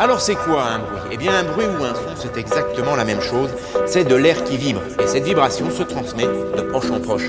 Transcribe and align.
Alors 0.00 0.20
c'est 0.20 0.36
quoi 0.36 0.62
un 0.62 0.78
bruit? 0.78 1.10
Eh 1.10 1.16
bien 1.16 1.32
un 1.34 1.42
bruit 1.42 1.66
ou 1.66 1.82
un 1.82 1.92
son, 1.92 2.14
c'est 2.14 2.38
exactement 2.38 2.94
la 2.94 3.04
même 3.04 3.20
chose. 3.20 3.50
C'est 3.86 4.04
de 4.04 4.14
l'air 4.14 4.44
qui 4.44 4.56
vibre. 4.56 4.80
Et 5.02 5.08
cette 5.08 5.24
vibration 5.24 5.68
se 5.72 5.82
transmet 5.82 6.28
de 6.56 6.62
proche 6.62 6.88
en 6.92 7.00
proche. 7.00 7.28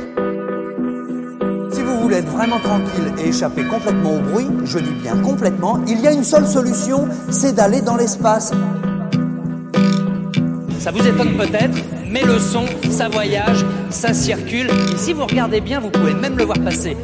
Si 1.72 1.82
vous 1.82 2.00
voulez 2.00 2.18
être 2.18 2.30
vraiment 2.30 2.60
tranquille 2.60 3.12
et 3.18 3.30
échapper 3.30 3.64
complètement 3.64 4.18
au 4.18 4.20
bruit, 4.20 4.48
je 4.66 4.78
dis 4.78 4.94
bien 5.02 5.18
complètement, 5.18 5.80
il 5.88 6.00
y 6.00 6.08
a 6.08 6.12
une 6.12 6.24
seule 6.24 6.46
solution, 6.46 7.08
c'est 7.32 7.54
d'aller 7.54 7.82
dans 7.82 7.96
l'espace. 7.96 8.52
Ça 10.78 10.92
vous 10.92 11.08
étonne 11.08 11.38
peut-être, 11.38 11.76
mais 12.08 12.22
le 12.22 12.38
son, 12.38 12.66
ça 12.92 13.10
voyage, 13.10 13.66
ça 13.90 14.14
circule. 14.14 14.70
Et 14.94 14.98
si 14.98 15.14
vous 15.14 15.26
regardez 15.26 15.60
bien, 15.60 15.80
vous 15.80 15.90
pouvez 15.90 16.14
même 16.14 16.38
le 16.38 16.44
voir 16.44 16.60
passer. 16.60 16.96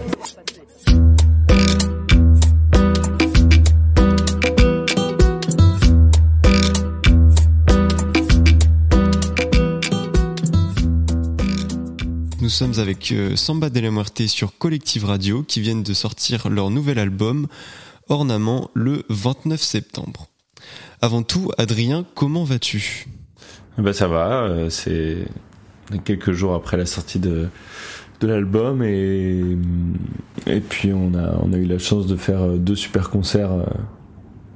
Sommes 12.55 12.79
avec 12.79 13.11
euh, 13.11 13.35
Samba 13.35 13.69
de 13.69 13.81
la 13.81 13.91
Muerte 13.91 14.27
sur 14.27 14.57
Collective 14.57 15.03
Radio 15.03 15.43
qui 15.43 15.59
viennent 15.59 15.83
de 15.83 15.93
sortir 15.93 16.47
leur 16.47 16.69
nouvel 16.69 16.99
album 16.99 17.47
Ornament 18.07 18.71
le 18.73 19.03
29 19.09 19.61
septembre. 19.61 20.27
Avant 21.01 21.21
tout, 21.21 21.51
Adrien, 21.57 22.05
comment 22.15 22.45
vas-tu? 22.45 23.07
Bah 23.77 23.91
ça 23.91 24.07
va, 24.07 24.43
euh, 24.43 24.69
c'est 24.69 25.27
quelques 26.05 26.31
jours 26.31 26.53
après 26.53 26.77
la 26.77 26.85
sortie 26.85 27.19
de, 27.19 27.49
de 28.21 28.27
l'album 28.27 28.81
et, 28.83 29.57
et 30.47 30.61
puis 30.61 30.93
on 30.93 31.13
a, 31.13 31.37
on 31.41 31.51
a 31.51 31.57
eu 31.57 31.65
la 31.65 31.77
chance 31.77 32.07
de 32.07 32.15
faire 32.15 32.41
euh, 32.41 32.57
deux 32.57 32.77
super 32.77 33.09
concerts 33.09 33.51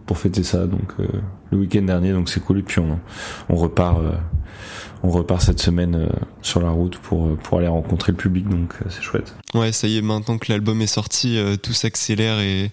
pour 0.09 0.17
fêter 0.17 0.41
ça 0.41 0.65
donc 0.65 0.91
euh, 0.99 1.05
le 1.51 1.59
week-end 1.59 1.83
dernier 1.83 2.13
donc 2.13 2.29
c'est 2.29 2.39
cool 2.39 2.57
et 2.57 2.63
puis 2.63 2.79
on, 2.79 2.99
on 3.47 3.55
repart 3.55 3.99
euh, 3.99 4.13
on 5.03 5.11
repart 5.11 5.39
cette 5.39 5.59
semaine 5.61 5.93
euh, 5.93 6.07
sur 6.41 6.63
la 6.63 6.71
route 6.71 6.97
pour, 6.97 7.37
pour 7.37 7.59
aller 7.59 7.67
rencontrer 7.67 8.13
le 8.13 8.17
public 8.17 8.49
donc 8.49 8.73
c'est 8.89 9.03
chouette. 9.03 9.35
Ouais, 9.53 9.71
ça 9.71 9.87
y 9.87 9.97
est, 9.97 10.01
maintenant 10.01 10.39
que 10.39 10.51
l'album 10.51 10.81
est 10.81 10.87
sorti, 10.87 11.39
tout 11.61 11.73
s'accélère 11.73 12.39
et 12.39 12.71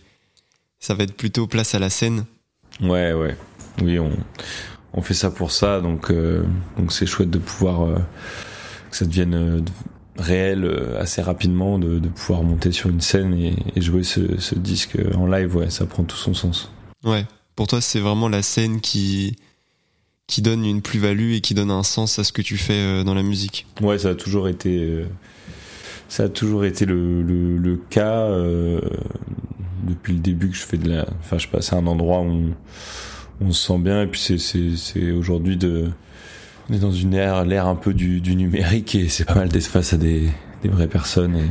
ça 0.79 0.95
va 0.95 1.05
être 1.05 1.14
plutôt 1.14 1.47
place 1.47 1.75
à 1.75 1.79
la 1.79 1.91
scène. 1.91 2.25
Ouais 2.81 3.12
ouais 3.12 3.37
oui 3.83 3.98
on, 3.98 4.12
on 4.95 5.03
fait 5.03 5.12
ça 5.12 5.31
pour 5.31 5.51
ça 5.51 5.83
donc 5.83 6.11
donc 6.79 6.91
c'est 6.91 7.05
chouette 7.05 7.29
de 7.29 7.39
pouvoir 7.39 7.98
que 8.91 8.97
ça 8.97 9.05
devienne 9.05 9.62
réel 10.17 10.67
assez 10.98 11.20
rapidement 11.20 11.79
de, 11.79 11.98
de 11.98 12.09
pouvoir 12.09 12.45
monter 12.45 12.73
sur 12.73 12.89
une 12.89 13.03
scène 13.03 13.34
et, 13.34 13.57
et 13.75 13.83
jouer 13.83 14.05
ce, 14.05 14.41
ce 14.41 14.55
disque 14.55 14.97
en 15.14 15.27
live 15.27 15.55
ouais 15.55 15.69
ça 15.69 15.84
prend 15.84 16.03
tout 16.03 16.17
son 16.17 16.33
sens. 16.33 16.70
Ouais, 17.07 17.25
pour 17.55 17.69
toi, 17.69 17.81
c'est 17.81 18.01
vraiment 18.01 18.29
la 18.29 18.43
scène 18.43 18.81
qui 18.81 19.37
qui 20.27 20.43
donne 20.43 20.65
une 20.65 20.83
plus-value 20.83 21.33
et 21.33 21.41
qui 21.41 21.55
donne 21.55 21.71
un 21.71 21.85
sens 21.85 22.19
à 22.19 22.25
ce 22.25 22.33
que 22.33 22.43
tu 22.43 22.57
fais 22.57 22.75
euh, 22.75 23.05
dans 23.05 23.15
la 23.15 23.23
musique. 23.23 23.67
Ouais, 23.81 23.98
ça 23.98 24.11
a 24.11 24.15
toujours 24.17 24.48
été, 24.48 24.79
euh, 24.79 25.07
ça 26.09 26.25
a 26.25 26.29
toujours 26.29 26.65
été 26.65 26.85
le, 26.85 27.23
le, 27.23 27.57
le 27.59 27.77
cas 27.77 28.23
euh, 28.23 28.81
depuis 29.85 30.15
le 30.15 30.19
début 30.19 30.51
que 30.51 30.57
je 30.57 30.65
fais 30.65 30.79
de 30.79 30.89
la. 30.89 31.07
Enfin, 31.21 31.39
je 31.39 31.45
sais 31.45 31.51
pas, 31.51 31.63
c'est 31.63 31.77
un 31.77 31.87
endroit 31.87 32.23
où 32.23 32.51
on, 33.41 33.53
se 33.53 33.67
sent 33.69 33.79
bien 33.79 34.03
et 34.03 34.07
puis 34.09 34.20
c'est 34.20 34.39
c'est 34.39 35.13
aujourd'hui 35.13 35.57
de. 35.57 35.91
On 36.69 36.75
est 36.75 36.81
dans 36.81 36.91
une 36.91 37.15
ère, 37.15 37.45
l'ère 37.45 37.69
un 37.69 37.77
peu 37.77 37.95
du, 37.95 38.20
du 38.20 38.35
numérique 38.35 38.97
et 38.97 39.09
c'est 39.09 39.25
pas 39.25 39.37
mal 39.37 39.48
face 39.53 39.93
à 39.93 39.97
des, 39.97 40.29
des 40.65 40.69
vraies 40.69 40.89
personnes 40.89 41.37
et 41.37 41.48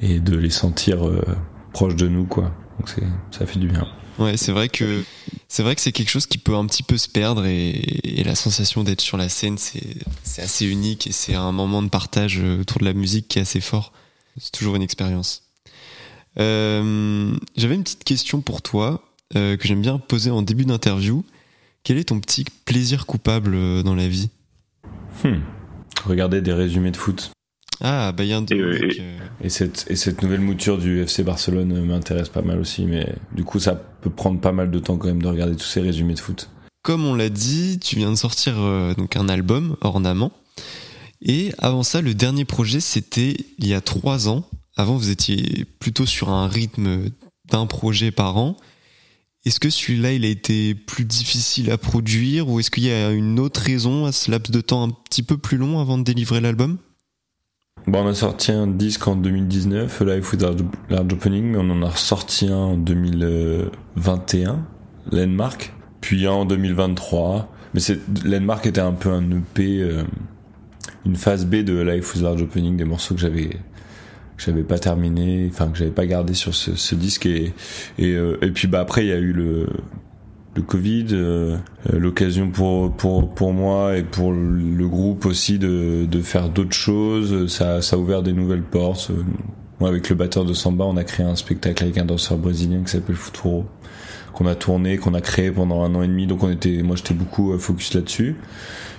et 0.00 0.20
de 0.20 0.36
les 0.36 0.50
sentir 0.50 0.98
proches 1.72 1.96
de 1.96 2.06
nous 2.06 2.26
quoi. 2.26 2.52
Donc 2.78 2.90
c'est 2.90 3.02
ça 3.30 3.46
fait 3.46 3.58
du 3.58 3.68
bien. 3.68 3.88
Ouais, 4.18 4.36
c'est 4.36 4.52
vrai 4.52 4.68
que 4.68 5.04
c'est 5.46 5.62
vrai 5.62 5.74
que 5.74 5.80
c'est 5.80 5.92
quelque 5.92 6.10
chose 6.10 6.26
qui 6.26 6.38
peut 6.38 6.54
un 6.54 6.66
petit 6.66 6.82
peu 6.82 6.96
se 6.98 7.08
perdre 7.08 7.46
et, 7.46 8.24
la 8.24 8.34
sensation 8.34 8.84
d'être 8.84 9.00
sur 9.00 9.16
la 9.16 9.28
scène, 9.28 9.56
c'est 9.58 10.42
assez 10.42 10.66
unique 10.66 11.06
et 11.06 11.12
c'est 11.12 11.34
un 11.34 11.52
moment 11.52 11.82
de 11.82 11.88
partage 11.88 12.40
euh, 12.40 12.60
autour 12.60 12.80
de 12.80 12.84
la 12.84 12.92
musique 12.92 13.28
qui 13.28 13.38
est 13.38 13.42
assez 13.42 13.60
fort. 13.60 13.92
C'est 14.36 14.52
toujours 14.52 14.76
une 14.76 14.82
expérience. 14.82 15.44
Euh, 16.38 17.34
J'avais 17.56 17.74
une 17.74 17.82
petite 17.82 18.04
question 18.04 18.40
pour 18.40 18.60
toi 18.62 19.02
euh, 19.36 19.56
que 19.56 19.66
j'aime 19.66 19.82
bien 19.82 19.98
poser 19.98 20.30
en 20.30 20.42
début 20.42 20.64
d'interview. 20.64 21.24
Quel 21.84 21.98
est 21.98 22.04
ton 22.04 22.20
petit 22.20 22.44
plaisir 22.64 23.06
coupable 23.06 23.54
euh, 23.54 23.82
dans 23.82 23.94
la 23.94 24.08
vie? 24.08 24.30
Hmm. 25.24 25.40
Regardez 26.04 26.40
des 26.40 26.52
résumés 26.52 26.90
de 26.90 26.96
foot. 26.96 27.30
Ah, 27.80 28.12
Bayern 28.12 28.44
de 28.44 28.54
Et, 28.54 28.58
Munich, 28.58 28.98
et- 28.98 29.02
euh, 29.02 29.18
Et 29.44 29.48
cette, 29.50 29.86
et 29.88 29.96
cette 29.96 30.22
nouvelle 30.22 30.40
mouture 30.40 30.78
du 30.78 31.00
FC 31.02 31.22
Barcelone 31.22 31.84
m'intéresse 31.84 32.28
pas 32.28 32.42
mal 32.42 32.58
aussi, 32.58 32.84
mais 32.84 33.06
du 33.34 33.44
coup 33.44 33.60
ça 33.60 33.74
peut 33.74 34.10
prendre 34.10 34.40
pas 34.40 34.52
mal 34.52 34.70
de 34.70 34.78
temps 34.78 34.96
quand 34.96 35.06
même 35.08 35.22
de 35.22 35.28
regarder 35.28 35.54
tous 35.56 35.66
ces 35.66 35.80
résumés 35.80 36.14
de 36.14 36.20
foot. 36.20 36.48
Comme 36.82 37.04
on 37.04 37.14
l'a 37.14 37.28
dit, 37.28 37.78
tu 37.80 37.96
viens 37.96 38.10
de 38.10 38.16
sortir 38.16 38.54
euh, 38.58 38.94
donc 38.94 39.16
un 39.16 39.28
album, 39.28 39.76
Ornament. 39.80 40.32
Et 41.20 41.52
avant 41.58 41.82
ça, 41.82 42.00
le 42.00 42.14
dernier 42.14 42.44
projet, 42.44 42.80
c'était 42.80 43.36
il 43.58 43.66
y 43.66 43.74
a 43.74 43.80
trois 43.80 44.28
ans. 44.28 44.48
Avant, 44.76 44.96
vous 44.96 45.10
étiez 45.10 45.64
plutôt 45.80 46.06
sur 46.06 46.30
un 46.30 46.46
rythme 46.46 47.10
d'un 47.50 47.66
projet 47.66 48.10
par 48.12 48.36
an. 48.36 48.56
Est-ce 49.44 49.58
que 49.60 49.70
celui-là, 49.70 50.12
il 50.12 50.24
a 50.24 50.28
été 50.28 50.74
plus 50.74 51.04
difficile 51.04 51.70
à 51.70 51.78
produire 51.78 52.48
ou 52.48 52.60
est-ce 52.60 52.70
qu'il 52.70 52.84
y 52.84 52.90
a 52.92 53.10
une 53.10 53.38
autre 53.40 53.60
raison 53.60 54.04
à 54.06 54.12
ce 54.12 54.30
laps 54.30 54.50
de 54.52 54.60
temps 54.60 54.82
un 54.84 54.90
petit 54.90 55.22
peu 55.22 55.36
plus 55.36 55.56
long 55.58 55.80
avant 55.80 55.98
de 55.98 56.04
délivrer 56.04 56.40
l'album? 56.40 56.78
Bon, 57.88 58.04
on 58.04 58.08
a 58.08 58.14
sorti 58.14 58.52
un 58.52 58.66
disque 58.66 59.08
en 59.08 59.16
2019, 59.16 60.02
Live 60.02 60.30
with 60.30 60.42
Large 60.90 61.10
Opening, 61.14 61.52
mais 61.52 61.56
on 61.56 61.70
en 61.70 61.80
a 61.82 61.88
ressorti 61.88 62.48
un 62.48 62.54
en 62.54 62.76
2021, 62.76 64.62
Landmark, 65.10 65.72
puis 66.02 66.26
un 66.26 66.32
en 66.32 66.44
2023. 66.44 67.50
Mais 67.72 67.80
Landmark 68.26 68.66
était 68.66 68.82
un 68.82 68.92
peu 68.92 69.08
un 69.08 69.22
EP, 69.30 69.80
euh, 69.80 70.02
une 71.06 71.16
phase 71.16 71.46
B 71.46 71.64
de 71.64 71.80
Life 71.80 72.12
with 72.12 72.22
Large 72.22 72.42
Opening, 72.42 72.76
des 72.76 72.84
morceaux 72.84 73.14
que 73.14 73.22
j'avais 73.22 73.48
que 73.48 74.44
j'avais 74.44 74.64
pas 74.64 74.78
terminé, 74.78 75.48
enfin 75.50 75.68
que 75.68 75.78
j'avais 75.78 75.90
pas 75.90 76.04
gardé 76.04 76.34
sur 76.34 76.54
ce, 76.54 76.76
ce 76.76 76.94
disque 76.94 77.24
et 77.24 77.54
et, 77.98 78.12
euh, 78.12 78.36
et 78.42 78.50
puis 78.50 78.68
bah 78.68 78.80
après 78.80 79.06
il 79.06 79.08
y 79.08 79.12
a 79.12 79.18
eu 79.18 79.32
le 79.32 79.66
le 80.58 80.62
Covid, 80.62 81.06
euh, 81.12 81.56
euh, 81.88 81.98
l'occasion 81.98 82.50
pour 82.50 82.92
pour 82.92 83.32
pour 83.32 83.52
moi 83.52 83.96
et 83.96 84.02
pour 84.02 84.32
le 84.32 84.88
groupe 84.88 85.24
aussi 85.24 85.58
de 85.58 86.04
de 86.04 86.20
faire 86.20 86.48
d'autres 86.48 86.74
choses. 86.74 87.46
Ça 87.46 87.78
a 87.78 87.96
ouvert 87.96 88.22
des 88.22 88.32
nouvelles 88.32 88.62
portes. 88.62 89.10
Euh, 89.10 89.22
Moi 89.78 89.88
avec 89.88 90.08
le 90.08 90.16
batteur 90.16 90.44
de 90.44 90.52
samba, 90.52 90.84
on 90.84 90.96
a 90.96 91.04
créé 91.04 91.24
un 91.24 91.36
spectacle 91.36 91.84
avec 91.84 91.96
un 91.98 92.04
danseur 92.04 92.38
brésilien 92.38 92.82
qui 92.82 92.90
s'appelle 92.90 93.14
Futuro 93.14 93.66
qu'on 94.32 94.46
a 94.46 94.54
tourné, 94.56 94.98
qu'on 94.98 95.14
a 95.14 95.20
créé 95.20 95.50
pendant 95.52 95.82
un 95.82 95.94
an 95.94 96.02
et 96.02 96.08
demi. 96.08 96.26
Donc 96.26 96.42
on 96.42 96.50
était, 96.50 96.82
moi 96.82 96.96
j'étais 96.96 97.14
beaucoup 97.14 97.56
focus 97.58 97.94
là-dessus. 97.94 98.36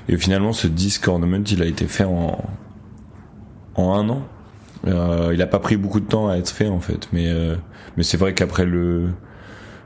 Et 0.08 0.18
finalement 0.18 0.54
ce 0.54 0.68
disque 0.68 1.08
Ornament, 1.08 1.44
il 1.52 1.62
a 1.62 1.66
été 1.66 1.86
fait 1.88 2.06
en 2.06 2.38
en 3.76 3.94
un 3.94 4.10
an. 4.10 4.22
Il 5.34 5.42
a 5.42 5.48
pas 5.48 5.60
pris 5.60 5.76
beaucoup 5.76 6.00
de 6.00 6.06
temps 6.06 6.30
à 6.30 6.38
être 6.38 6.50
fait 6.50 6.70
en 6.70 6.80
fait, 6.80 7.10
mais 7.12 7.30
mais 7.98 8.04
c'est 8.04 8.18
vrai 8.18 8.34
qu'après 8.34 8.66
le 8.66 9.10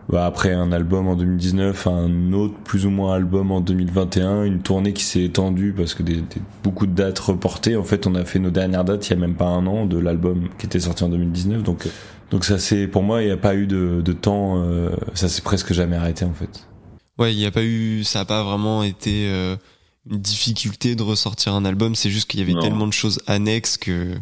bah, 0.09 0.25
après 0.25 0.53
un 0.53 0.71
album 0.71 1.07
en 1.07 1.15
2019, 1.15 1.87
un 1.87 2.33
autre 2.33 2.55
plus 2.65 2.85
ou 2.85 2.89
moins 2.89 3.15
album 3.15 3.51
en 3.51 3.61
2021, 3.61 4.43
une 4.43 4.61
tournée 4.61 4.93
qui 4.93 5.03
s'est 5.03 5.23
étendue 5.23 5.73
parce 5.75 5.93
que 5.93 6.03
des, 6.03 6.15
des- 6.17 6.41
beaucoup 6.63 6.85
de 6.87 6.93
dates 6.93 7.19
reportées. 7.19 7.75
En 7.77 7.83
fait, 7.83 8.05
on 8.07 8.15
a 8.15 8.25
fait 8.25 8.39
nos 8.39 8.51
dernières 8.51 8.83
dates 8.83 9.07
il 9.07 9.11
y 9.11 9.13
a 9.15 9.19
même 9.19 9.35
pas 9.35 9.45
un 9.47 9.65
an 9.67 9.85
de 9.85 9.97
l'album 9.97 10.49
qui 10.59 10.65
était 10.65 10.79
sorti 10.81 11.03
en 11.03 11.09
2019. 11.09 11.63
Donc, 11.63 11.87
donc 12.31 12.43
ça 12.45 12.59
c'est 12.59 12.87
pour 12.87 13.03
moi 13.03 13.21
il 13.21 13.25
n'y 13.27 13.31
a 13.31 13.37
pas 13.37 13.55
eu 13.55 13.65
de, 13.67 14.01
de 14.03 14.13
temps, 14.13 14.61
euh, 14.63 14.89
ça 15.13 15.29
s'est 15.29 15.41
presque 15.41 15.71
jamais 15.73 15.95
arrêté 15.95 16.25
en 16.25 16.33
fait. 16.33 16.67
Ouais, 17.17 17.33
il 17.33 17.37
n'y 17.37 17.45
a 17.45 17.51
pas 17.51 17.63
eu, 17.63 18.03
ça 18.03 18.21
a 18.21 18.25
pas 18.25 18.43
vraiment 18.43 18.81
été 18.83 19.27
euh, 19.29 19.55
une 20.09 20.17
difficulté 20.19 20.95
de 20.95 21.03
ressortir 21.03 21.53
un 21.53 21.63
album. 21.63 21.93
C'est 21.95 22.09
juste 22.09 22.29
qu'il 22.29 22.39
y 22.39 22.43
avait 22.43 22.53
Non. 22.53 22.61
tellement 22.61 22.87
de 22.87 22.93
choses 22.93 23.21
annexes 23.27 23.77
que 23.77 24.15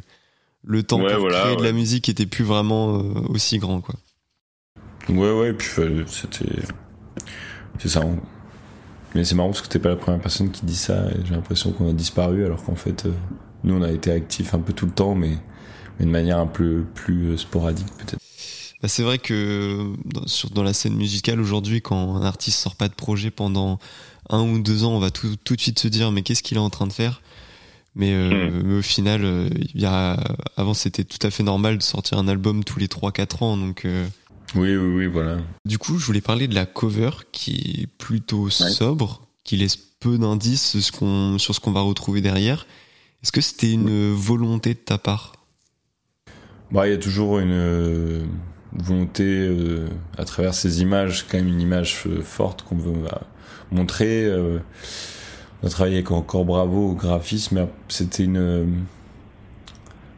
le 0.64 0.84
temps 0.84 1.00
Ouais, 1.02 1.12
pour 1.14 1.22
voilà, 1.22 1.42
créer 1.42 1.56
de 1.56 1.64
la 1.64 1.72
musique 1.72 2.10
était 2.10 2.26
plus 2.26 2.44
vraiment 2.44 2.98
euh, 3.00 3.02
aussi 3.30 3.58
grand, 3.60 3.80
quoi. 3.82 3.96
Ouais 5.10 5.32
ouais, 5.32 5.50
et 5.50 5.54
puis 5.54 5.70
euh, 5.80 6.04
c'était 6.08 6.46
c'est 7.80 7.90
ça. 7.90 8.02
on- 8.02 8.20
Mais 9.16 9.24
c'est 9.26 9.36
marrant 9.36 9.50
parce 9.50 9.62
que 9.62 9.68
t'es 9.68 9.80
pas 9.80 9.90
la 9.90 9.96
première 9.96 10.22
personne 10.22 10.52
qui 10.52 10.66
dit 10.66 10.76
ça. 10.76 11.08
et 11.12 11.26
J'ai 11.26 11.34
l'impression 11.34 11.72
qu'on 11.72 11.90
a 11.90 11.94
disparu 11.94 12.46
alors 12.46 12.64
qu'en 12.64 12.76
fait 12.76 13.06
euh, 13.06 13.12
nous 13.64 13.76
on 13.76 13.82
a 13.82 13.92
été 13.92 14.12
actifs 14.12 14.54
un 14.54 14.60
peu 14.60 14.74
tout 14.74 14.86
le 14.86 14.92
temps, 14.94 15.16
mais 15.16 15.38
mais 16.00 16.06
de 16.06 16.12
manière 16.12 16.40
un 16.40 16.48
peu 16.48 16.86
plus 16.96 17.30
euh, 17.32 17.38
sporadique 17.38 17.88
peut-être. 17.98 18.18
Bah, 18.82 18.88
c'est 18.88 19.04
vrai 19.04 19.20
que 19.20 19.94
dans, 20.06 20.26
sur, 20.28 20.50
dans 20.50 20.64
la 20.64 20.74
scène 20.74 20.96
musicale 20.96 21.40
aujourd'hui, 21.40 21.82
quand 21.82 22.16
un 22.16 22.24
artiste 22.26 22.58
sort 22.60 22.76
pas 22.76 22.88
de 22.88 22.94
projet 22.96 23.30
pendant 23.30 23.78
un 24.30 24.42
ou 24.42 24.60
deux 24.60 24.84
ans, 24.86 24.94
on 24.94 25.00
va 25.00 25.12
tout, 25.12 25.36
tout 25.44 25.56
de 25.56 25.62
suite 25.62 25.78
se 25.80 25.88
dire 25.88 26.12
mais 26.12 26.22
qu'est-ce 26.24 26.42
qu'il 26.42 26.58
est 26.58 26.62
en 26.62 26.70
train 26.72 26.88
de 26.88 26.94
faire? 26.94 27.22
Mais, 27.96 28.14
euh, 28.14 28.50
Hmm. 28.62 28.62
mais 28.66 28.80
au 28.80 28.82
final, 28.82 29.26
euh, 29.26 29.50
il 29.74 29.82
y 29.82 29.86
a, 29.86 30.18
avant 30.56 30.74
c'était 30.74 31.04
tout 31.04 31.20
à 31.28 31.30
fait 31.30 31.44
normal 31.44 31.78
de 31.78 31.84
sortir 31.84 32.18
un 32.18 32.28
album 32.30 32.64
tous 32.64 32.80
les 32.80 32.88
3-4 32.88 33.44
ans. 33.44 33.58
Donc, 33.58 33.84
euh, 33.86 34.08
Oui 34.56 34.76
oui 34.76 34.96
oui 34.96 35.06
voilà. 35.08 35.38
du 35.66 35.78
coup, 35.78 35.98
je 35.98 36.06
voulais 36.06 36.22
parler 36.22 36.48
de 36.48 36.56
la 36.56 36.66
cover 36.66 37.12
qui 37.32 37.82
est 37.84 37.88
plutôt 37.88 38.50
sobre, 38.50 39.22
qui 39.44 39.56
laisse 39.58 39.78
peu 39.78 40.18
d'indices 40.18 40.72
sur 40.72 40.82
ce 40.82 40.92
qu'on 40.92 41.38
sur 41.38 41.56
ce 41.56 41.60
qu'on 41.60 41.72
va 41.72 41.82
retrouver 41.82 42.22
derrière. 42.22 42.66
Est-ce 43.24 43.32
que 43.32 43.42
c'était 43.42 43.72
une 43.72 44.14
volonté 44.14 44.74
de 44.74 44.80
ta 44.80 44.98
part? 44.98 45.34
Bah, 46.72 46.88
il 46.88 46.92
y 46.92 46.96
a 46.96 46.98
toujours 46.98 47.40
une, 47.40 47.52
euh, 47.52 48.24
volonté 48.74 49.24
euh, 49.26 49.88
à 50.18 50.24
travers 50.26 50.54
ces 50.54 50.82
images, 50.82 51.28
quand 51.30 51.38
même 51.38 51.50
une 51.50 51.62
image 51.62 52.04
euh, 52.08 52.22
forte 52.22 52.64
qu'on 52.64 52.78
veut 52.78 52.94
montrer. 53.72 54.30
on 55.62 55.68
a 55.68 55.70
travaillé 55.70 55.98
avec 55.98 56.12
encore 56.12 56.46
Bravo 56.46 56.92
au 56.92 56.96
graphisme, 56.96 57.56
mais 57.56 57.68
c'était 57.90 58.24
une 58.24 58.86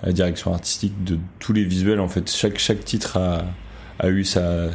la 0.02 0.12
direction 0.12 0.54
artistique 0.54 1.04
de 1.04 1.18
tous 1.40 1.54
les 1.54 1.64
visuels. 1.64 2.00
En 2.00 2.10
fait, 2.10 2.30
chaque 2.30 2.60
chaque 2.60 2.84
titre 2.84 3.18
a, 3.18 3.46
a 4.00 4.10
eu 4.10 4.24
sa 4.24 4.70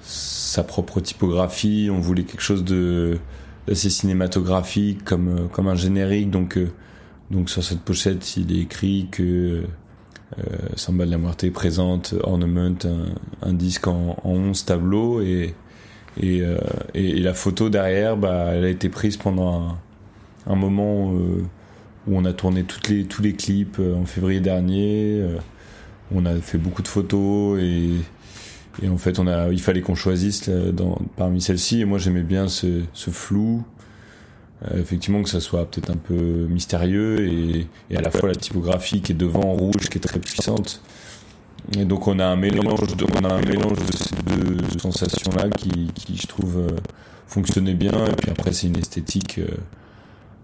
sa 0.00 0.64
propre 0.64 1.00
typographie. 1.00 1.88
On 1.90 2.00
voulait 2.00 2.24
quelque 2.24 2.42
chose 2.42 2.64
de 2.64 3.18
d'assez 3.66 3.90
cinématographique, 3.90 5.04
comme 5.04 5.48
comme 5.52 5.68
un 5.68 5.76
générique. 5.76 6.30
Donc 6.30 6.58
donc 7.30 7.48
sur 7.50 7.64
cette 7.64 7.80
pochette, 7.80 8.36
il 8.36 8.52
est 8.52 8.62
écrit 8.62 9.08
que 9.10 9.62
euh, 10.38 10.42
Samba 10.76 11.06
de 11.06 11.10
la 11.10 11.18
Muerte 11.18 11.50
présente 11.50 12.14
Ornament, 12.22 12.74
un, 13.42 13.52
disque 13.52 13.86
en, 13.86 14.16
en 14.24 14.30
11 14.30 14.64
tableaux 14.64 15.20
et, 15.20 15.54
euh, 16.22 16.58
et, 16.94 17.18
et, 17.18 17.20
la 17.20 17.34
photo 17.34 17.70
derrière, 17.70 18.16
bah, 18.16 18.50
elle 18.52 18.64
a 18.64 18.68
été 18.68 18.88
prise 18.88 19.16
pendant 19.16 19.76
un, 20.46 20.54
moment 20.54 21.12
euh, 21.14 21.42
où 22.06 22.16
on 22.16 22.24
a 22.24 22.32
tourné 22.32 22.64
les, 22.88 23.04
tous 23.04 23.22
les 23.22 23.34
clips 23.34 23.78
euh, 23.78 23.94
en 23.94 24.04
février 24.04 24.40
dernier. 24.40 25.24
on 26.14 26.26
a 26.26 26.34
fait 26.36 26.58
beaucoup 26.58 26.82
de 26.82 26.88
photos 26.88 27.60
et, 27.60 27.92
et 28.82 28.88
en 28.88 28.96
fait, 28.96 29.18
on 29.18 29.26
a, 29.26 29.50
il 29.50 29.60
fallait 29.60 29.82
qu'on 29.82 29.94
choisisse 29.94 30.48
dans, 30.48 30.98
parmi 31.16 31.40
celles-ci. 31.40 31.80
Et 31.80 31.84
moi, 31.84 31.98
j'aimais 31.98 32.22
bien 32.22 32.48
ce, 32.48 32.82
ce 32.94 33.10
flou, 33.10 33.64
euh, 34.70 34.80
effectivement 34.80 35.22
que 35.22 35.28
ça 35.28 35.40
soit 35.40 35.68
peut-être 35.68 35.90
un 35.90 35.96
peu 35.96 36.46
mystérieux 36.48 37.26
et, 37.26 37.66
et, 37.90 37.96
à 37.96 38.00
la 38.00 38.10
fois 38.10 38.28
la 38.28 38.34
typographie 38.34 39.00
qui 39.00 39.12
est 39.12 39.16
devant 39.16 39.52
rouge 39.52 39.88
qui 39.90 39.98
est 39.98 40.00
très 40.00 40.20
puissante. 40.20 40.82
Et 41.76 41.84
donc 41.84 42.06
on 42.06 42.18
a 42.18 42.26
un 42.26 42.36
mélange 42.36 42.96
de, 42.96 43.06
on 43.20 43.24
a 43.24 43.34
un 43.34 43.40
mélange 43.40 43.78
de 43.78 43.96
ces 43.96 44.36
deux 44.36 44.78
sensations 44.78 45.32
là 45.32 45.48
qui, 45.48 45.90
qui 45.94 46.16
je 46.16 46.26
trouve 46.26 46.58
euh, 46.58 46.76
fonctionnait 47.26 47.74
bien 47.74 48.04
et 48.04 48.14
puis 48.16 48.30
après 48.30 48.52
c'est 48.52 48.66
une 48.66 48.76
esthétique 48.76 49.38
euh, 49.38 49.48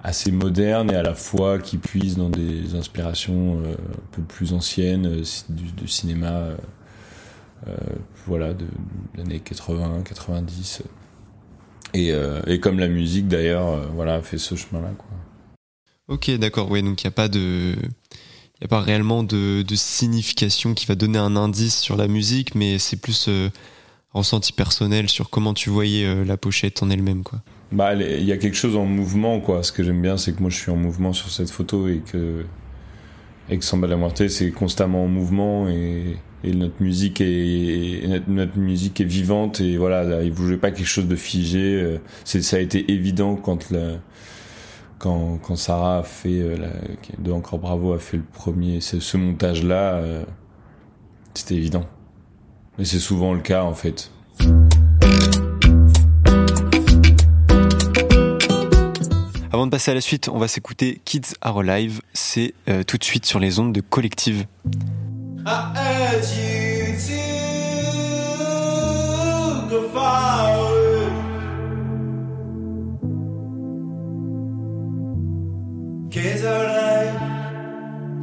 assez 0.03 0.33
moderne 0.33 0.91
et 0.91 0.95
à 0.95 1.03
la 1.03 1.15
fois 1.15 1.59
qui 1.59 1.77
puise 1.77 2.17
dans 2.17 2.31
des 2.31 2.75
inspirations 2.77 3.59
un 3.59 4.01
peu 4.13 4.23
plus 4.23 4.53
anciennes 4.53 5.23
du, 5.49 5.73
du 5.73 5.89
cinéma 5.89 6.31
euh, 6.31 6.57
voilà 8.27 8.55
de, 8.55 8.65
de 8.65 9.19
l'année 9.19 9.41
80 9.41 10.03
90 10.03 10.83
et, 11.95 12.13
euh, 12.13 12.41
et 12.47 12.61
comme 12.61 12.79
la 12.79 12.89
musique 12.89 13.29
d'ailleurs, 13.29 13.69
euh, 13.69 13.87
voilà, 13.95 14.21
fait 14.23 14.39
ce 14.39 14.55
chemin-là. 14.55 14.93
Quoi. 14.97 15.09
Ok, 16.09 16.31
d'accord. 16.33 16.71
Ouais, 16.71 16.83
donc 16.83 17.03
il 17.03 17.07
n'y 17.07 17.09
a 17.09 17.13
pas 17.13 17.29
de, 17.29 17.75
il 18.61 18.65
a 18.65 18.69
pas 18.69 18.81
réellement 18.81 19.23
de, 19.23 19.63
de, 19.63 19.75
signification 19.75 20.75
qui 20.75 20.87
va 20.87 20.95
donner 20.95 21.19
un 21.19 21.37
indice 21.37 21.79
sur 21.79 21.97
la 21.97 22.09
musique, 22.09 22.55
mais 22.55 22.79
c'est 22.79 23.01
plus 23.01 23.27
euh, 23.29 23.49
ressenti 24.13 24.53
personnel 24.53 25.09
sur 25.09 25.31
comment 25.31 25.55
tu 25.55 25.71
voyais 25.71 26.05
euh, 26.05 26.25
la 26.25 26.37
pochette 26.37 26.83
en 26.83 26.91
elle-même, 26.91 27.23
quoi. 27.23 27.41
Bah, 27.71 27.95
il 27.95 28.25
y 28.25 28.33
a 28.33 28.39
quelque 28.39 28.57
chose 28.57 28.77
en 28.77 28.87
mouvement, 28.87 29.41
quoi. 29.41 29.63
Ce 29.63 29.73
que 29.73 29.83
j'aime 29.83 30.01
bien, 30.01 30.17
c'est 30.17 30.35
que 30.35 30.41
moi, 30.41 30.51
je 30.51 30.57
suis 30.57 30.71
en 30.71 30.77
mouvement 30.77 31.13
sur 31.13 31.31
cette 31.31 31.51
photo 31.51 31.87
et 31.89 31.99
que, 32.01 32.47
et 33.51 33.59
que 33.59 33.65
Samba 33.65 33.87
la 33.87 33.97
Muerte, 33.97 34.29
c'est 34.29 34.51
constamment 34.51 35.05
en 35.05 35.09
mouvement 35.09 35.69
et, 35.69 36.17
et 36.45 36.55
notre 36.55 36.81
musique 36.81 37.21
est 37.21 38.23
notre, 38.29 38.59
musique 38.59 39.01
est 39.01 39.05
vivante 39.05 39.61
et 39.61 39.77
voilà 39.77 40.23
il 40.23 40.33
voulait 40.33 40.57
pas 40.57 40.71
quelque 40.71 40.87
chose 40.87 41.09
de 41.09 41.17
figé 41.17 41.75
euh, 41.83 41.99
ça 42.25 42.57
a 42.57 42.61
été 42.61 42.93
évident 42.93 43.35
quand 43.37 43.73
quand 44.99 45.57
Sarah 45.57 45.99
a 45.99 46.03
fait 46.03 46.41
euh, 46.41 46.57
la, 46.57 46.69
de 47.19 47.33
encore 47.33 47.59
bravo 47.59 47.93
a 47.93 47.99
fait 47.99 48.19
le 48.19 48.23
premier 48.23 48.81
ce, 48.81 49.17
montage 49.17 49.65
là 49.65 49.95
euh, 49.95 50.25
c'était 51.35 51.57
évident 51.57 51.87
et 52.79 52.85
c'est 52.85 53.01
souvent 53.01 53.35
le 53.35 53.41
cas 53.41 53.65
en 53.65 53.75
fait 53.75 54.13
Avant 59.51 59.67
de 59.67 59.73
passer 59.73 59.91
à 59.91 59.95
la 59.95 60.01
suite, 60.01 60.29
on 60.29 60.39
va 60.39 60.47
s'écouter 60.47 61.01
Kids 61.05 61.35
Are 61.41 61.59
Alive. 61.59 62.01
C'est 62.13 62.55
tout 62.87 62.97
de 62.97 63.03
suite 63.03 63.27
sur 63.27 63.41
les 63.41 63.59
ondes 63.59 63.73
de 63.73 63.81
Collective. 63.81 64.47
I 65.51 65.73
urge 66.13 66.31
you 66.37 66.93
to 67.09 67.23
go 69.71 69.79
forward. 69.95 71.13
Kids 76.11 76.43
are 76.45 76.65
alive, 76.65 77.17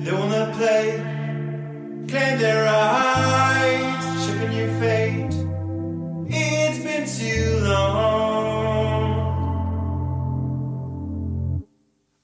they 0.04 0.14
wanna 0.14 0.54
play, 0.56 0.86
claim 2.08 2.38
their 2.38 2.60
rights, 2.66 4.06
shaping 4.24 4.54
your 4.60 4.72
fate. 4.80 5.36
It's 6.30 6.78
been 6.86 7.06
too 7.20 7.48
long. 7.66 8.06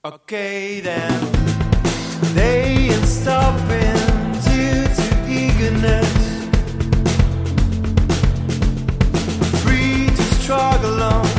Okay 0.06 0.80
then, 0.82 1.20
they 2.36 2.92
ain't 2.92 3.06
stopping 3.06 3.91
eagerness, 5.72 6.46
free 9.64 10.08
to 10.08 10.24
struggle 10.36 11.04
on, 11.04 11.31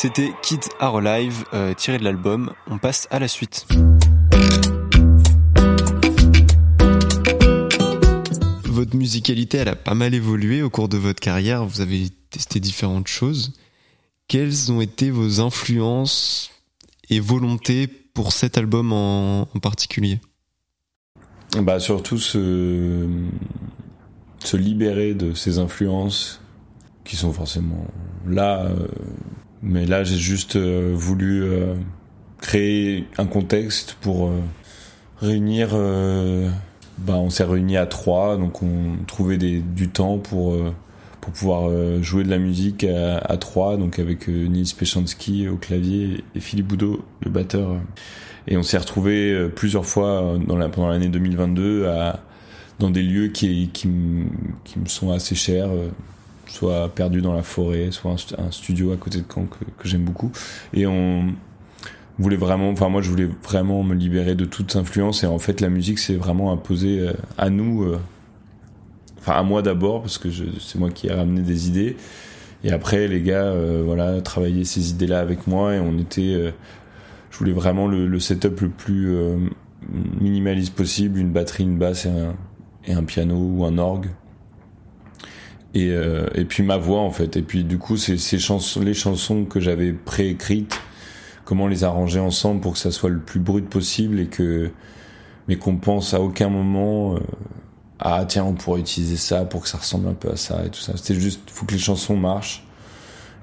C'était 0.00 0.30
Kids 0.42 0.68
Are 0.78 0.98
Alive, 0.98 1.44
euh, 1.54 1.74
tiré 1.74 1.98
de 1.98 2.04
l'album. 2.04 2.52
On 2.68 2.78
passe 2.78 3.08
à 3.10 3.18
la 3.18 3.26
suite. 3.26 3.66
Votre 8.64 8.94
musicalité, 8.94 9.58
elle 9.58 9.66
a 9.66 9.74
pas 9.74 9.94
mal 9.94 10.14
évolué 10.14 10.62
au 10.62 10.70
cours 10.70 10.88
de 10.88 10.98
votre 10.98 11.18
carrière. 11.18 11.64
Vous 11.64 11.80
avez 11.80 12.10
testé 12.30 12.60
différentes 12.60 13.08
choses. 13.08 13.54
Quelles 14.28 14.70
ont 14.70 14.80
été 14.80 15.10
vos 15.10 15.40
influences 15.40 16.52
et 17.10 17.18
volontés 17.18 17.88
pour 17.88 18.30
cet 18.30 18.56
album 18.56 18.92
en, 18.92 19.46
particulier? 19.60 20.20
Bah 21.60 21.80
surtout 21.80 22.18
se, 22.18 23.08
se 24.44 24.56
libérer 24.56 25.14
de 25.14 25.34
ces 25.34 25.58
influences 25.58 26.40
qui 27.02 27.16
sont 27.16 27.32
forcément 27.32 27.84
là. 28.24 28.66
Euh, 28.66 28.86
mais 29.62 29.86
là, 29.86 30.04
j'ai 30.04 30.16
juste 30.16 30.56
euh, 30.56 30.92
voulu 30.94 31.42
euh, 31.42 31.74
créer 32.40 33.06
un 33.18 33.26
contexte 33.26 33.96
pour 34.00 34.30
réunir. 35.20 35.70
bah, 36.98 37.14
on 37.14 37.30
s'est 37.30 37.44
réunis 37.44 37.76
à 37.76 37.86
trois, 37.86 38.36
donc 38.36 38.62
on 38.62 39.04
trouvait 39.06 39.38
du 39.38 39.88
temps 39.88 40.18
pour 40.18 40.56
pour 41.28 41.32
pouvoir 41.32 41.68
euh, 41.68 42.00
jouer 42.02 42.24
de 42.24 42.30
la 42.30 42.38
musique 42.38 42.84
à, 42.84 43.36
trois, 43.36 43.76
donc 43.76 43.98
avec 43.98 44.30
euh, 44.30 44.46
Nils 44.46 44.74
Pechansky 44.74 45.46
au 45.46 45.56
clavier 45.56 46.24
et 46.34 46.40
Philippe 46.40 46.68
Boudot, 46.68 47.04
le 47.22 47.30
batteur. 47.30 47.76
Et 48.46 48.56
on 48.56 48.62
s'est 48.62 48.78
retrouvé 48.78 49.32
euh, 49.32 49.48
plusieurs 49.48 49.84
fois 49.84 50.38
pendant 50.72 50.88
l'année 50.88 51.08
2022 51.08 51.86
à, 51.86 52.20
dans 52.78 52.88
des 52.88 53.02
lieux 53.02 53.28
qui, 53.28 53.68
qui, 53.74 53.90
qui, 54.64 54.78
me 54.78 54.86
sont 54.86 55.10
assez 55.10 55.34
chers, 55.34 55.68
soit 56.48 56.88
perdu 56.88 57.20
dans 57.20 57.32
la 57.32 57.42
forêt, 57.42 57.90
soit 57.90 58.16
un, 58.38 58.50
studio 58.50 58.92
à 58.92 58.96
côté 58.96 59.18
de 59.18 59.24
Caen 59.32 59.46
que, 59.46 59.88
j'aime 59.88 60.04
beaucoup. 60.04 60.32
Et 60.74 60.86
on 60.86 61.34
voulait 62.18 62.36
vraiment, 62.36 62.70
enfin 62.70 62.88
moi 62.88 63.00
je 63.00 63.10
voulais 63.10 63.28
vraiment 63.44 63.82
me 63.84 63.94
libérer 63.94 64.34
de 64.34 64.44
toute 64.44 64.74
influence. 64.74 65.22
Et 65.22 65.26
en 65.26 65.38
fait 65.38 65.60
la 65.60 65.68
musique 65.68 65.98
c'est 65.98 66.16
vraiment 66.16 66.52
imposé 66.52 67.08
à 67.36 67.50
nous 67.50 67.94
à 69.32 69.42
moi 69.42 69.62
d'abord 69.62 70.02
parce 70.02 70.18
que 70.18 70.28
c'est 70.30 70.78
moi 70.78 70.90
qui 70.90 71.08
ai 71.08 71.12
ramené 71.12 71.42
des 71.42 71.68
idées. 71.68 71.96
Et 72.64 72.72
après 72.72 73.08
les 73.08 73.22
gars 73.22 73.44
euh, 73.44 73.82
voilà 73.84 74.20
travaillaient 74.20 74.64
ces 74.64 74.90
idées 74.90 75.06
là 75.06 75.20
avec 75.20 75.46
moi. 75.46 75.74
Et 75.74 75.80
on 75.80 75.98
était 75.98 76.34
euh, 76.34 76.50
je 77.30 77.38
voulais 77.38 77.52
vraiment 77.52 77.86
le, 77.86 78.18
setup 78.18 78.60
le 78.60 78.68
plus 78.68 79.14
euh, 79.14 79.36
minimaliste 80.20 80.74
possible 80.74 81.18
une 81.18 81.30
batterie 81.30 81.64
une 81.64 81.78
basse 81.78 82.06
et 82.86 82.92
un 82.92 83.04
piano 83.04 83.36
ou 83.36 83.64
un 83.64 83.78
orgue 83.78 84.08
et, 85.74 85.90
et 86.34 86.44
puis 86.44 86.62
ma 86.62 86.76
voix 86.76 87.00
en 87.00 87.10
fait. 87.10 87.36
Et 87.36 87.42
puis 87.42 87.64
du 87.64 87.78
coup 87.78 87.96
c'est 87.96 88.16
ces 88.16 88.38
chansons 88.38 88.80
les 88.80 88.94
chansons 88.94 89.44
que 89.44 89.60
j'avais 89.60 89.92
préécrites 89.92 90.80
comment 91.44 91.66
les 91.66 91.84
arranger 91.84 92.20
ensemble 92.20 92.60
pour 92.60 92.74
que 92.74 92.78
ça 92.78 92.90
soit 92.90 93.10
le 93.10 93.20
plus 93.20 93.40
brut 93.40 93.68
possible 93.68 94.20
et 94.20 94.26
que 94.26 94.70
mais 95.46 95.56
qu'on 95.56 95.76
pense 95.76 96.14
à 96.14 96.20
aucun 96.20 96.48
moment 96.48 97.18
ah 98.00 98.24
tiens 98.26 98.44
on 98.44 98.54
pourrait 98.54 98.80
utiliser 98.80 99.16
ça 99.16 99.44
pour 99.44 99.62
que 99.62 99.68
ça 99.68 99.78
ressemble 99.78 100.08
un 100.08 100.14
peu 100.14 100.30
à 100.30 100.36
ça 100.36 100.64
et 100.64 100.70
tout 100.70 100.80
ça. 100.80 100.92
C'était 100.96 101.18
juste 101.18 101.50
faut 101.50 101.66
que 101.66 101.72
les 101.72 101.80
chansons 101.80 102.16
marchent. 102.16 102.64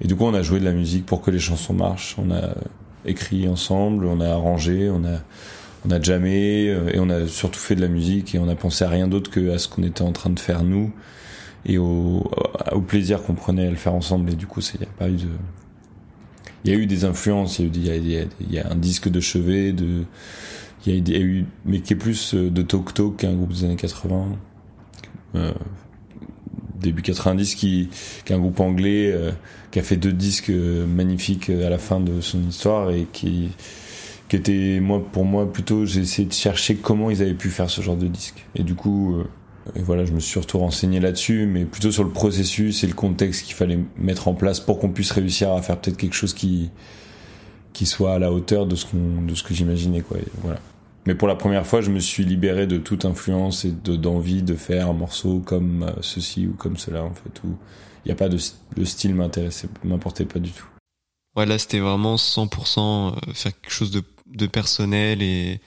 Et 0.01 0.08
du 0.08 0.15
coup 0.15 0.25
on 0.25 0.34
a 0.34 0.41
joué 0.41 0.60
de 0.60 0.65
la 0.65 0.72
musique 0.72 1.05
pour 1.05 1.22
que 1.22 1.32
les 1.32 1.39
chansons 1.39 1.74
marchent. 1.74 2.15
On 2.17 2.32
a 2.32 2.55
écrit 3.05 3.48
ensemble 3.48 4.05
on 4.05 4.20
a 4.20 4.29
arrangé 4.29 4.89
on 4.89 5.05
a 5.05 5.20
on 5.88 5.91
a 5.91 6.01
jamais 6.01 6.70
euh, 6.70 6.89
et 6.91 7.00
on 7.00 7.10
a 7.10 7.27
surtout 7.27 7.60
fait 7.60 7.75
de 7.75 7.82
la 7.82 7.88
musique 7.88 8.34
et 8.34 8.39
on 8.39 8.50
a 8.50 8.55
pensé 8.55 8.84
à 8.84 8.89
rien 8.89 9.08
d'autre 9.08 9.29
que 9.29 9.51
à 9.51 9.60
ce 9.60 9.67
qu'on 9.67 9.84
était 9.84 10.01
en 10.01 10.12
train 10.12 10.32
de 10.32 10.39
faire 10.39 10.63
nous 10.63 10.91
et 11.66 11.78
au, 11.78 12.30
au 12.72 12.82
plaisir 12.82 13.24
qu'on 13.24 13.34
prenait 13.34 13.68
à 13.68 13.70
le 13.70 13.76
faire 13.76 13.94
ensemble. 13.94 14.32
Et 14.32 14.36
du 14.36 14.48
coup 14.48 14.62
il 14.74 14.82
y 14.82 14.84
a 14.84 14.88
pas 14.98 15.10
eu 15.10 15.16
de 15.16 15.30
il 16.64 16.72
y 16.72 16.76
a 16.76 16.78
eu 16.78 16.88
des 16.88 17.06
influences. 17.06 17.60
Il 17.60 17.76
y 17.78 17.90
y 17.90 18.28
y 18.50 18.60
a 18.60 18.72
un 18.72 18.76
disque 18.76 19.10
de 19.10 19.20
chevet 19.20 19.72
de 19.72 20.06
il 20.88 21.10
y 21.10 21.16
a 21.16 21.20
eu, 21.20 21.46
mais 21.66 21.82
qui 21.82 21.94
est 21.94 21.96
plus 21.96 22.36
euh, 22.36 22.50
de 22.50 22.62
Tok 22.62 22.94
Tok 22.94 23.18
qu'un 23.18 23.34
groupe 23.34 23.54
des 23.54 23.64
années 23.64 23.76
80, 23.76 24.28
euh, 25.36 25.52
début 26.80 27.02
90, 27.02 27.56
qui, 27.56 27.90
qui 28.24 28.34
est 28.34 28.36
un 28.36 28.40
groupe 28.40 28.60
anglais 28.60 29.12
euh, 29.12 29.32
qui 29.72 29.80
a 29.80 29.84
fait 29.84 29.98
deux 29.98 30.12
disques 30.12 30.52
euh, 30.52 30.86
magnifiques 30.86 31.50
à 31.50 31.70
la 31.70 31.78
fin 31.78 32.00
de 32.00 32.22
son 32.22 32.42
histoire 32.48 32.92
et 32.92 33.08
qui, 33.12 33.50
qui 34.30 34.36
était 34.36 34.80
moi 34.80 35.04
pour 35.12 35.26
moi 35.26 35.52
plutôt 35.52 35.86
j'ai 35.86 36.02
essayé 36.02 36.28
de 36.28 36.34
chercher 36.34 36.76
comment 36.76 37.10
ils 37.10 37.22
avaient 37.22 37.34
pu 37.34 37.50
faire 37.50 37.70
ce 37.70 37.82
genre 37.82 37.98
de 37.98 38.08
disque. 38.08 38.46
Et 38.56 38.64
du 38.64 38.76
coup 38.76 39.24
et 39.76 39.82
voilà 39.82 40.06
je 40.06 40.12
me 40.12 40.20
suis 40.20 40.32
surtout 40.32 40.60
renseigné 40.60 41.00
là-dessus 41.00 41.48
mais 41.48 41.66
plutôt 41.66 41.92
sur 41.92 42.04
le 42.04 42.12
processus 42.12 42.84
et 42.84 42.88
le 42.88 42.94
contexte 42.94 43.46
qu'il 43.46 43.56
fallait 43.56 43.80
mettre 43.98 44.28
en 44.28 44.34
place 44.34 44.60
pour 44.60 44.80
qu'on 44.80 44.90
puisse 44.90 45.12
réussir 45.12 45.52
à 45.52 45.62
faire 45.62 45.80
peut-être 45.80 45.98
quelque 45.98 46.16
chose 46.16 46.34
qui 46.34 46.70
qui 47.74 47.86
soit 47.86 48.14
à 48.14 48.20
la 48.20 48.32
hauteur 48.32 48.66
de 48.66 48.76
ce 48.76 48.86
qu'on 48.86 49.22
de 49.22 49.34
ce 49.36 49.44
que 49.44 49.54
j'imaginais 49.54 50.02
quoi 50.02 50.18
voilà 50.42 50.60
mais 51.06 51.14
pour 51.14 51.28
la 51.28 51.36
première 51.36 51.68
fois, 51.68 51.82
je 51.82 51.92
me 51.92 52.00
suis 52.00 52.26
libéré 52.26 52.66
de 52.66 52.78
toute 52.78 53.06
influence 53.06 53.64
et 53.64 53.72
d'envie 53.72 54.42
de, 54.42 54.56
faire 54.56 54.90
un 54.90 54.94
morceau 54.94 55.40
comme 55.40 55.84
euh, 55.84 55.92
ceci 56.02 56.48
ou 56.48 56.54
comme 56.54 56.78
cela, 56.78 57.04
en 57.04 57.14
fait, 57.14 57.44
où 57.44 57.56
il 58.04 58.08
n'y 58.08 58.12
a 58.12 58.16
pas 58.16 58.30
de 58.30 58.38
le 58.76 58.86
style 58.86 59.14
m'intéressait, 59.14 59.70
m'importait 59.84 60.26
pas 60.26 60.40
du 60.40 60.52
tout. 60.52 60.66
Ouais, 61.36 61.46
là, 61.46 61.60
c'était 61.60 61.80
vraiment 61.80 62.16
100% 62.16 62.80
euh, 62.80 63.34
faire 63.34 63.52
quelque 63.62 63.72
chose 63.72 63.92
de, 63.92 64.02
de 64.26 64.48
personnel 64.48 65.22
et, 65.22 65.60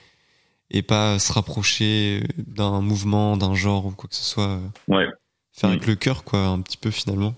et 0.71 0.81
pas 0.81 1.19
se 1.19 1.33
rapprocher 1.33 2.23
d'un 2.37 2.81
mouvement, 2.81 3.37
d'un 3.37 3.55
genre 3.55 3.87
ou 3.87 3.91
quoi 3.91 4.07
que 4.09 4.15
ce 4.15 4.23
soit. 4.23 4.59
Ouais. 4.87 5.05
Faire 5.51 5.69
avec 5.71 5.85
mm. 5.85 5.89
le 5.89 5.95
cœur, 5.95 6.23
quoi, 6.23 6.47
un 6.47 6.61
petit 6.61 6.77
peu 6.77 6.91
finalement. 6.91 7.35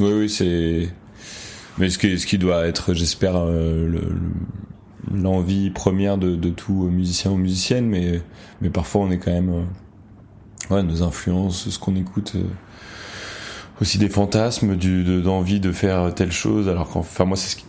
Oui, 0.00 0.12
oui, 0.12 0.28
c'est. 0.28 0.88
Mais 1.78 1.90
ce 1.90 1.98
qui, 1.98 2.18
ce 2.18 2.26
qui 2.26 2.38
doit 2.38 2.66
être, 2.66 2.94
j'espère, 2.94 3.36
euh, 3.36 3.88
le, 3.88 4.16
l'envie 5.12 5.70
première 5.70 6.18
de, 6.18 6.36
de, 6.36 6.50
tout 6.50 6.84
musicien 6.84 7.30
ou 7.30 7.36
musicienne, 7.36 7.86
mais, 7.86 8.22
mais 8.60 8.70
parfois 8.70 9.02
on 9.02 9.10
est 9.10 9.18
quand 9.18 9.32
même. 9.32 9.50
Euh, 9.50 10.74
ouais, 10.74 10.82
nos 10.82 11.02
influences, 11.02 11.68
ce 11.68 11.78
qu'on 11.78 11.96
écoute. 11.96 12.32
Euh, 12.36 12.44
aussi 13.80 13.98
des 13.98 14.08
fantasmes, 14.08 14.76
du, 14.76 15.20
d'envie 15.20 15.58
de, 15.58 15.72
faire 15.72 16.14
telle 16.14 16.30
chose, 16.30 16.68
alors 16.68 16.88
qu'enfin, 16.90 17.24
moi, 17.24 17.36
c'est 17.36 17.48
ce 17.48 17.56
qui, 17.56 17.64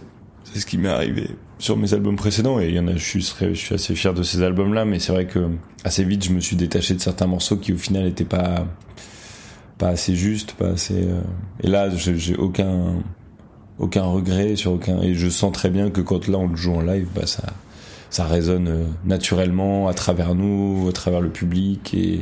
c'est 0.56 0.62
ce 0.62 0.66
qui 0.66 0.78
m'est 0.78 0.88
arrivé 0.88 1.32
sur 1.60 1.76
mes 1.76 1.94
albums 1.94 2.16
précédents, 2.16 2.62
et 2.62 2.70
il 2.70 2.76
y 2.76 2.80
en 2.80 2.88
a, 2.88 2.96
je 2.96 3.04
suis, 3.04 3.74
assez 3.74 3.94
fier 3.94 4.14
de 4.14 4.24
ces 4.24 4.42
albums-là, 4.42 4.86
mais 4.86 5.00
c'est 5.00 5.12
vrai 5.12 5.26
que 5.26 5.50
assez 5.84 6.06
vite, 6.06 6.24
je 6.24 6.32
me 6.32 6.40
suis 6.40 6.56
détaché 6.56 6.94
de 6.94 7.02
certains 7.02 7.28
morceaux 7.28 7.58
qui, 7.58 7.74
au 7.74 7.78
final, 7.78 8.06
n'étaient 8.06 8.24
pas, 8.24 8.66
pas 9.78 9.90
assez 9.90 10.16
justes, 10.16 10.54
pas 10.54 10.70
assez, 10.70 10.94
euh, 10.94 11.20
et 11.62 11.68
là, 11.68 11.90
j'ai 11.90 12.38
aucun, 12.38 13.04
aucun 13.80 14.04
regret 14.04 14.56
sur 14.56 14.72
aucun 14.72 15.02
et 15.02 15.14
je 15.14 15.28
sens 15.28 15.52
très 15.52 15.70
bien 15.70 15.90
que 15.90 16.00
quand 16.00 16.30
là 16.30 16.38
on 16.38 16.48
le 16.48 16.56
joue 16.56 16.74
en 16.74 16.80
live 16.80 17.10
bah 17.14 17.26
ça 17.26 17.44
ça 18.10 18.24
résonne 18.24 18.70
euh, 18.70 18.86
naturellement 19.04 19.90
à 19.90 19.94
travers 19.94 20.34
nous 20.34 20.88
à 20.88 20.94
travers 20.94 21.20
le 21.20 21.30
public 21.30 21.94
et 21.94 22.22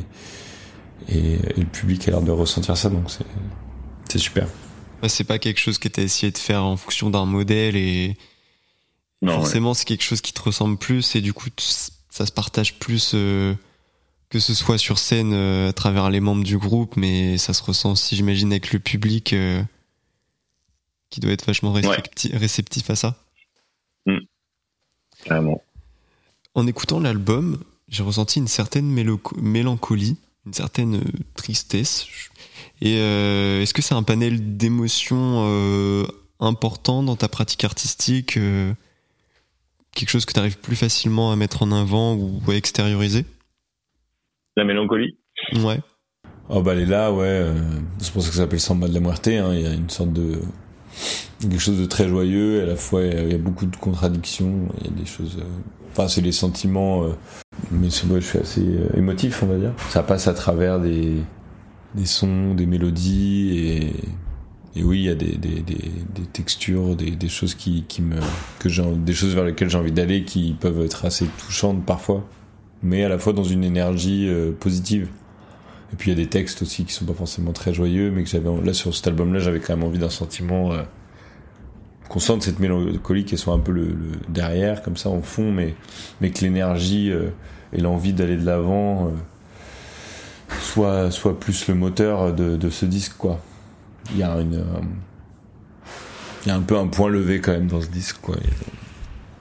et, 1.09 1.37
le 1.55 1.65
public 1.65 2.07
a 2.07 2.11
l'air 2.11 2.21
de 2.23 2.31
ressentir 2.31 2.75
ça 2.75 2.89
donc 2.89 3.03
c'est 3.11 3.25
c'est 4.09 4.17
super 4.17 4.47
c'est 5.10 5.24
pas 5.24 5.39
quelque 5.39 5.60
chose 5.60 5.77
que 5.77 5.88
tu 5.88 6.00
as 6.00 6.03
essayé 6.03 6.31
de 6.31 6.38
faire 6.38 6.63
en 6.63 6.77
fonction 6.77 7.10
d'un 7.10 7.25
modèle 7.25 7.75
et 7.75 8.15
non, 9.22 9.33
forcément 9.33 9.74
c'est 9.74 9.86
quelque 9.86 10.03
chose 10.03 10.22
qui 10.22 10.33
te 10.33 10.41
ressemble 10.41 10.77
plus 10.77 11.15
et 11.15 11.22
du 11.22 11.33
coup 11.33 11.50
ça 11.57 12.25
se 12.25 12.31
partage 12.31 12.79
plus 12.79 13.12
euh, 13.13 13.53
que 14.29 14.39
ce 14.39 14.53
soit 14.53 14.77
sur 14.77 15.00
scène 15.00 15.33
euh, 15.33 15.69
à 15.69 15.74
travers 15.74 16.10
les 16.10 16.19
membres 16.19 16.43
du 16.43 16.57
groupe 16.57 16.98
mais 16.98 17.38
ça 17.38 17.53
se 17.53 17.63
ressent 17.63 17.91
aussi 17.91 18.15
j'imagine 18.15 18.51
avec 18.51 18.74
le 18.74 18.79
public 18.79 19.33
qui 21.13 21.19
doit 21.19 21.31
être 21.31 21.45
vachement 21.45 21.72
réceptif, 21.72 22.89
à 22.89 22.95
ça. 22.95 23.15
Mmh. 24.07 24.17
En 26.55 26.65
écoutant 26.65 27.00
l'album, 27.00 27.63
j'ai 27.88 28.01
ressenti 28.01 28.39
une 28.39 28.48
certaine 28.48 28.88
mélancolie, 29.38 30.17
une 30.45 30.53
certaine 30.53 30.95
euh, 30.95 31.12
tristesse. 31.35 32.07
Et 32.81 32.97
euh, 33.00 33.62
est-ce 33.62 33.73
que 33.73 33.81
c'est 33.81 33.95
un 33.95 34.03
panel 34.03 34.57
d'émotions 34.57 35.45
euh, 35.47 36.05
important 36.39 37.03
dans 37.03 37.15
ta 37.15 37.27
pratique 37.27 37.63
artistique 37.63 38.38
Quelque 39.95 40.09
chose 40.09 40.25
que 40.25 40.33
tu 40.33 40.39
arrives 40.39 40.57
plus 40.57 40.75
facilement 40.75 41.31
à 41.31 41.35
mettre 41.35 41.62
en 41.62 41.71
avant 41.71 42.15
ou 42.15 42.41
à 42.50 42.55
extérioriser? 42.55 43.25
La 44.57 44.65
mélancolie 44.65 45.17
Ouais. 45.53 45.79
Oh 46.50 46.62
bah 46.62 46.73
elle 46.73 46.81
est 46.81 46.85
là, 46.85 47.12
ouais. 47.12 47.45
C'est 48.00 48.12
pour 48.12 48.21
ça 48.21 48.29
que 48.29 48.35
ça 48.35 48.41
s'appelle 48.41 48.59
Samba 48.59 48.88
de 48.88 48.93
la 48.93 49.00
Muerte. 49.00 49.27
Hein. 49.27 49.53
Il 49.53 49.62
y 49.62 49.67
a 49.67 49.73
une 49.73 49.89
sorte 49.89 50.12
de 50.12 50.41
quelque 51.50 51.59
chose 51.59 51.79
de 51.79 51.85
très 51.85 52.07
joyeux, 52.07 52.62
à 52.62 52.65
la 52.65 52.75
fois 52.75 53.03
il 53.03 53.31
y 53.31 53.35
a 53.35 53.38
beaucoup 53.38 53.65
de 53.65 53.75
contradictions, 53.75 54.69
il 54.79 54.88
y 54.88 54.89
a 54.89 54.91
des 54.91 55.05
choses... 55.05 55.38
Euh, 55.39 55.45
enfin, 55.91 56.07
c'est 56.07 56.21
les 56.21 56.31
sentiments, 56.31 57.03
euh, 57.03 57.13
mais 57.74 57.89
moi 58.08 58.20
je 58.20 58.25
suis 58.25 58.39
assez 58.39 58.62
euh, 58.62 58.98
émotif, 58.98 59.44
on 59.44 59.48
va 59.48 59.58
dire. 59.58 59.74
Ça 59.89 60.03
passe 60.03 60.27
à 60.27 60.34
travers 60.34 60.80
des, 60.80 61.15
des 61.96 62.06
sons, 62.06 62.53
des 62.53 62.65
mélodies, 62.65 63.58
et, 63.58 64.80
et 64.80 64.84
oui, 64.84 65.00
il 65.00 65.06
y 65.06 65.10
a 65.10 65.15
des, 65.15 65.38
des, 65.38 65.62
des, 65.62 66.25
textures, 66.32 66.96
des, 66.96 67.12
des 67.12 67.30
choses 67.30 67.56
qui, 67.56 67.84
qui 67.88 68.01
me... 68.01 68.18
que 68.60 68.70
j'ai, 68.70 68.84
des 68.96 69.13
choses 69.13 69.36
vers 69.36 69.46
lesquelles 69.46 69.70
j'ai 69.70 69.77
envie 69.77 69.92
d'aller, 69.92 70.24
qui 70.24 70.56
peuvent 70.60 70.82
être 70.82 71.06
assez 71.06 71.25
touchantes 71.38 71.86
parfois, 71.86 72.27
mais 72.82 73.03
à 73.03 73.10
la 73.10 73.18
fois 73.18 73.34
dans 73.34 73.44
une 73.44 73.63
énergie 73.63 74.30
positive. 74.60 75.10
Et 75.94 75.96
puis 75.96 76.10
il 76.10 76.18
y 76.18 76.20
a 76.20 76.24
des 76.24 76.30
textes 76.30 76.63
aussi 76.63 76.86
qui 76.86 76.92
sont 76.92 77.06
pas 77.06 77.13
forcément 77.13 77.53
très 77.53 77.72
joyeux, 77.72 78.10
mais 78.10 78.24
que 78.24 78.30
j'avais 78.30 78.50
là 78.63 78.74
sur 78.74 78.96
cet 78.96 79.08
album-là, 79.08 79.39
j'avais 79.39 79.60
quand 79.60 79.77
même 79.77 79.86
envie 79.86 80.00
d'un 80.00 80.10
sentiment 80.10 80.74
euh, 80.74 80.82
qu'on 82.10 82.20
sente 82.20 82.42
cette 82.42 82.60
mélancolie 82.60 83.25
qu'elle 83.25 83.38
soit 83.38 83.53
un 83.53 83.60
peu 83.60 83.72
le, 83.72 83.96
derrière, 84.27 84.82
comme 84.82 84.98
ça, 84.98 85.10
en 85.10 85.22
fond, 85.22 85.51
mais, 85.51 85.75
mais 86.20 86.32
que 86.32 86.42
l'énergie 86.42 87.12
euh, 87.12 87.30
et 87.74 87.82
l'envie 87.82 88.13
d'aller 88.13 88.38
de 88.38 88.46
l'avant 88.46 89.08
euh, 89.08 89.12
soit, 90.62 91.12
soit 91.12 91.39
plus 91.39 91.68
le 91.68 91.75
moteur 91.75 92.34
de, 92.34 92.70
ce 92.70 92.86
disque, 92.86 93.13
quoi. 93.18 93.39
Il 94.12 94.18
y 94.18 94.24
a 94.24 94.39
une. 94.39 94.56
Euh, 94.56 94.82
il 96.46 96.50
y 96.50 96.51
a 96.51 96.56
un 96.56 96.62
peu 96.62 96.77
un 96.77 96.88
point 96.88 97.10
levé 97.10 97.39
quand 97.39 97.53
même 97.53 97.68
dans 97.68 97.82
ce 97.82 97.88
disque, 97.88 98.18
quoi. 98.22 98.36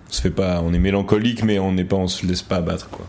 On 0.09 0.13
se 0.13 0.21
fait 0.21 0.31
pas, 0.31 0.61
on 0.63 0.73
est 0.73 0.79
mélancolique, 0.79 1.43
mais 1.43 1.59
on 1.59 1.73
n'est 1.73 1.85
pas, 1.85 1.97
on 1.97 2.07
se 2.07 2.27
laisse 2.27 2.43
pas 2.43 2.57
abattre, 2.57 2.89
quoi. 2.91 3.07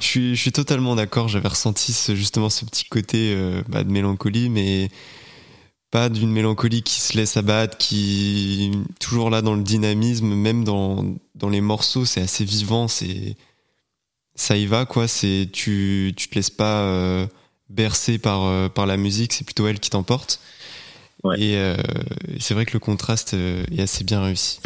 Je 0.00 0.06
suis, 0.06 0.34
je 0.34 0.40
suis 0.40 0.52
totalement 0.52 0.96
d'accord. 0.96 1.28
J'avais 1.28 1.48
ressenti 1.48 1.94
justement 2.14 2.50
ce 2.50 2.64
petit 2.64 2.86
côté 2.86 3.36
bah, 3.68 3.84
de 3.84 3.92
mélancolie, 3.92 4.48
mais 4.48 4.88
pas 5.92 6.08
d'une 6.08 6.32
mélancolie 6.32 6.82
qui 6.82 6.98
se 7.00 7.16
laisse 7.16 7.36
abattre, 7.36 7.76
qui 7.76 8.72
toujours 8.98 9.30
là 9.30 9.42
dans 9.42 9.54
le 9.54 9.62
dynamisme, 9.62 10.34
même 10.34 10.64
dans, 10.64 11.04
dans 11.34 11.50
les 11.50 11.60
morceaux, 11.60 12.06
c'est 12.06 12.22
assez 12.22 12.44
vivant, 12.44 12.88
c'est 12.88 13.36
ça 14.34 14.56
y 14.56 14.66
va 14.66 14.86
quoi. 14.86 15.08
C'est 15.08 15.48
tu 15.52 16.12
tu 16.16 16.28
te 16.28 16.34
laisses 16.34 16.50
pas 16.50 16.82
euh, 16.82 17.26
bercer 17.68 18.18
par 18.18 18.44
euh, 18.44 18.68
par 18.68 18.86
la 18.86 18.96
musique, 18.96 19.32
c'est 19.32 19.44
plutôt 19.44 19.66
elle 19.66 19.80
qui 19.80 19.90
t'emporte. 19.90 20.40
Et 21.36 21.56
euh, 21.56 21.76
c'est 22.40 22.52
vrai 22.52 22.66
que 22.66 22.72
le 22.72 22.80
contraste 22.80 23.34
est 23.34 23.80
assez 23.80 24.02
bien 24.02 24.24
réussi. 24.24 24.60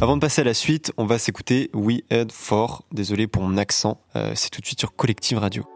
Avant 0.00 0.14
de 0.14 0.20
passer 0.20 0.42
à 0.42 0.44
la 0.44 0.54
suite, 0.54 0.92
on 0.96 1.04
va 1.04 1.18
s'écouter 1.18 1.68
We 1.74 2.02
Head 2.10 2.30
For. 2.30 2.84
Désolé 2.92 3.26
pour 3.26 3.42
mon 3.42 3.56
accent, 3.56 4.00
c'est 4.36 4.50
tout 4.50 4.60
de 4.60 4.66
suite 4.66 4.78
sur 4.78 4.94
Collective 4.94 5.38
Radio. 5.38 5.66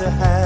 to 0.00 0.08
have. 0.08 0.39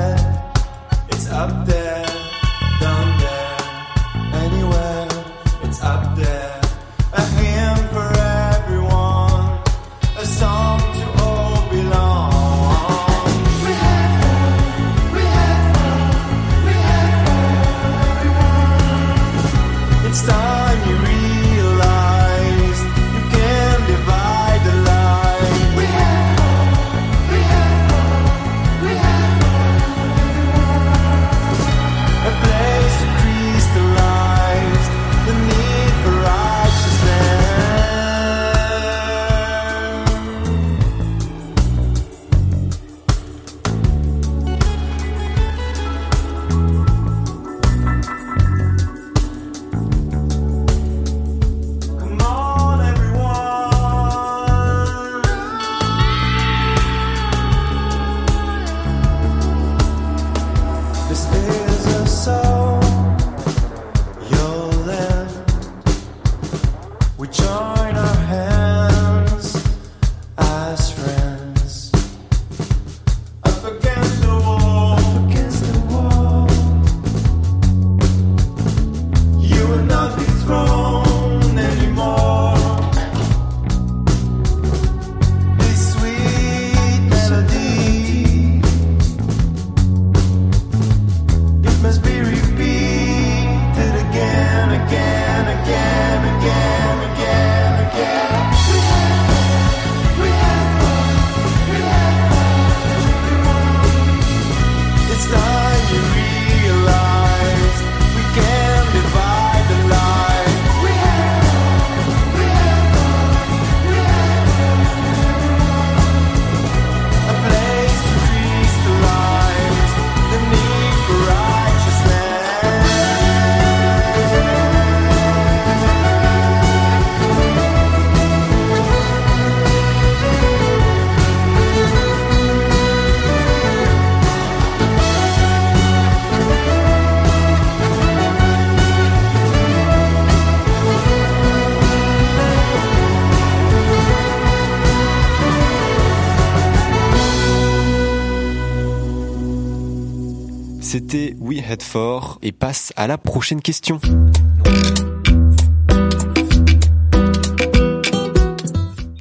Fort 151.82 152.38
et 152.42 152.52
passe 152.52 152.92
à 152.96 153.06
la 153.06 153.18
prochaine 153.18 153.60
question. 153.60 154.00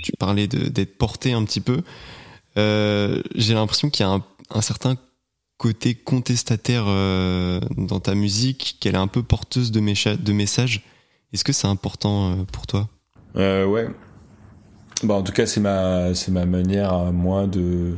Tu 0.04 0.12
parlais 0.20 0.48
d'être 0.48 0.98
porté 0.98 1.34
un 1.34 1.44
petit 1.44 1.62
peu. 1.62 1.82
Euh, 2.58 3.22
j'ai 3.36 3.54
l'impression 3.54 3.90
qu'il 3.90 4.06
y 4.06 4.10
a 4.10 4.22
un, 4.52 4.62
certain 4.62 4.96
côté 5.58 5.96
contestataire 5.96 6.86
euh, 6.88 7.60
dans 7.78 8.00
ta 8.00 8.16
musique, 8.16 8.78
qu'elle 8.80 8.96
est 8.96 9.00
un 9.00 9.08
peu 9.08 9.24
porteuse 9.24 9.72
de, 9.72 9.80
de 9.80 10.34
messages. 10.34 10.84
Est-ce 11.34 11.44
que 11.44 11.54
c'est 11.54 11.68
important 11.68 12.32
euh, 12.32 12.44
pour 12.52 12.68
toi? 12.68 12.90
Ouais. 13.36 13.88
Bah, 15.04 15.16
en 15.16 15.24
tout 15.24 15.34
cas, 15.34 15.46
c'est 15.46 15.60
ma, 15.60 16.14
manière 16.46 17.12
moi 17.12 17.48
de, 17.48 17.98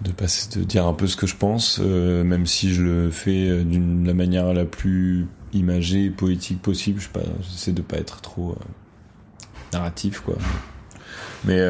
de 0.00 0.12
passer, 0.12 0.58
de 0.58 0.64
dire 0.64 0.86
un 0.86 0.92
peu 0.92 1.06
ce 1.06 1.16
que 1.16 1.26
je 1.26 1.36
pense, 1.36 1.80
euh, 1.82 2.22
même 2.22 2.46
si 2.46 2.72
je 2.72 2.82
le 2.82 3.10
fais 3.10 3.48
euh, 3.48 3.64
d'une 3.64 4.06
la 4.06 4.14
manière 4.14 4.52
la 4.54 4.64
plus 4.64 5.26
imagée 5.52 6.04
et 6.04 6.10
poétique 6.10 6.62
possible. 6.62 7.00
Je 7.00 7.08
j'essaie 7.42 7.72
de 7.72 7.82
pas 7.82 7.96
être 7.96 8.20
trop 8.20 8.50
euh, 8.52 8.64
narratif, 9.72 10.20
quoi. 10.20 10.36
Mais 11.44 11.60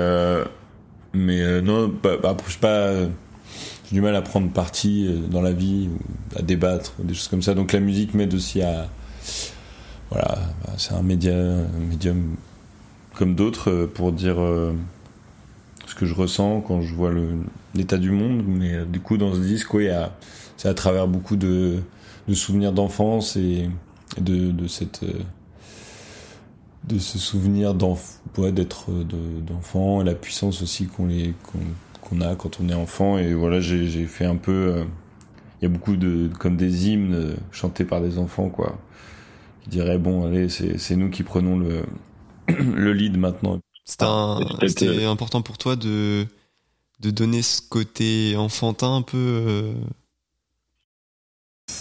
mais 1.14 1.62
non, 1.62 1.92
bah, 2.02 2.16
bah, 2.22 2.36
je 2.46 2.58
pas. 2.58 2.92
j'ai 2.94 3.94
du 3.94 4.00
mal 4.00 4.14
à 4.14 4.22
prendre 4.22 4.50
parti 4.50 5.08
dans 5.30 5.40
la 5.42 5.52
vie, 5.52 5.88
à 6.36 6.42
débattre, 6.42 6.94
des 7.00 7.14
choses 7.14 7.28
comme 7.28 7.42
ça. 7.42 7.54
Donc 7.54 7.72
la 7.72 7.80
musique 7.80 8.14
m'aide 8.14 8.34
aussi 8.34 8.62
à 8.62 8.88
voilà, 10.10 10.38
bah, 10.64 10.72
c'est 10.76 10.92
un 10.92 11.02
média, 11.02 11.34
un 11.34 11.88
médium 11.88 12.36
comme 13.14 13.34
d'autres 13.34 13.88
pour 13.94 14.12
dire 14.12 14.36
que 15.98 16.06
je 16.06 16.14
ressens 16.14 16.60
quand 16.60 16.80
je 16.80 16.94
vois 16.94 17.12
l'état 17.74 17.98
du 17.98 18.10
monde. 18.10 18.42
Mais 18.46 18.74
euh, 18.74 18.84
du 18.84 19.00
coup, 19.00 19.16
dans 19.16 19.34
ce 19.34 19.40
disque, 19.40 19.74
oui, 19.74 19.88
c'est 20.56 20.68
à 20.68 20.74
travers 20.74 21.08
beaucoup 21.08 21.36
de, 21.36 21.80
souvenirs 22.32 22.72
d'enfance 22.72 23.36
et 23.36 23.68
de, 24.18 24.66
cette 24.66 25.04
de 26.84 26.98
ce 26.98 27.18
souvenir 27.18 27.74
d'être 27.74 28.90
d'enfant 29.46 30.00
et 30.00 30.04
la 30.04 30.14
puissance 30.14 30.62
aussi 30.62 30.86
qu'on 30.86 31.06
les 31.06 31.34
a 32.22 32.34
quand 32.36 32.60
on 32.60 32.68
est 32.68 32.74
enfant 32.74 33.18
et 33.18 33.34
voilà 33.34 33.60
j'ai 33.60 34.06
fait 34.06 34.24
un 34.24 34.36
peu 34.36 34.84
il 35.60 35.64
y 35.64 35.66
a 35.66 35.68
beaucoup 35.68 35.96
de 35.96 36.30
comme 36.38 36.56
des 36.56 36.88
hymnes 36.88 37.34
chantés 37.50 37.84
par 37.84 38.00
des 38.00 38.18
enfants 38.18 38.48
quoi 38.48 38.78
qui 39.62 39.70
diraient 39.70 39.98
bon 39.98 40.26
allez 40.26 40.48
c'est 40.48 40.96
nous 40.96 41.10
qui 41.10 41.22
prenons 41.22 41.58
le 41.58 41.82
le 42.48 42.92
lead 42.92 43.18
maintenant. 43.18 43.60
C'était 43.88 45.04
important 45.04 45.42
pour 45.42 45.58
toi 45.58 45.74
de, 45.76 46.26
de 47.00 47.10
donner 47.10 47.42
ce 47.42 47.60
côté 47.62 48.36
enfantin 48.36 48.96
un 48.96 49.02
peu. 49.02 49.16
Euh... 49.16 49.72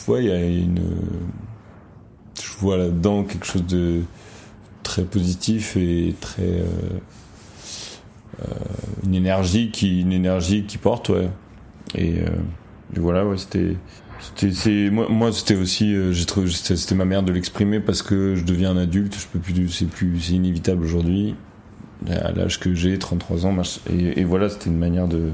Ouais, 0.07 0.23
il 0.23 0.29
y 0.29 0.31
a 0.31 0.45
une. 0.45 0.81
Je 2.41 2.57
vois 2.59 2.77
là-dedans 2.77 3.23
quelque 3.23 3.45
chose 3.45 3.65
de 3.65 4.03
très 4.83 5.03
positif 5.03 5.75
et 5.75 6.15
très. 6.19 6.61
Euh, 6.61 6.99
euh, 8.41 8.53
une 9.03 9.15
énergie 9.15 9.71
qui 9.71 10.01
une 10.01 10.11
énergie 10.11 10.65
qui 10.65 10.77
porte 10.77 11.09
ouais 11.09 11.27
et, 11.95 12.19
euh, 12.19 12.29
et 12.95 12.99
voilà 12.99 13.25
ouais 13.25 13.37
c'était 13.37 13.75
c'était 14.35 14.91
moi, 14.91 15.07
moi 15.09 15.31
c'était 15.31 15.55
aussi 15.55 15.95
euh, 15.95 16.11
j'ai 16.11 16.25
trouvé 16.25 16.51
c'était 16.51 16.93
ma 16.93 17.05
mère 17.05 17.23
de 17.23 17.31
l'exprimer 17.31 17.79
parce 17.79 18.03
que 18.03 18.35
je 18.35 18.43
deviens 18.43 18.71
un 18.71 18.77
adulte 18.77 19.17
je 19.19 19.25
peux 19.25 19.39
plus 19.39 19.69
c'est 19.69 19.85
plus 19.85 20.19
c'est 20.19 20.33
inévitable 20.33 20.83
aujourd'hui 20.83 21.33
à 22.10 22.31
l'âge 22.31 22.60
que 22.60 22.73
j'ai 22.73 22.97
33 22.97 23.45
ans 23.45 23.55
et, 23.89 24.23
voilà 24.23 24.49
c'était 24.49 24.69
une 24.69 24.77
manière 24.77 25.07
de, 25.07 25.31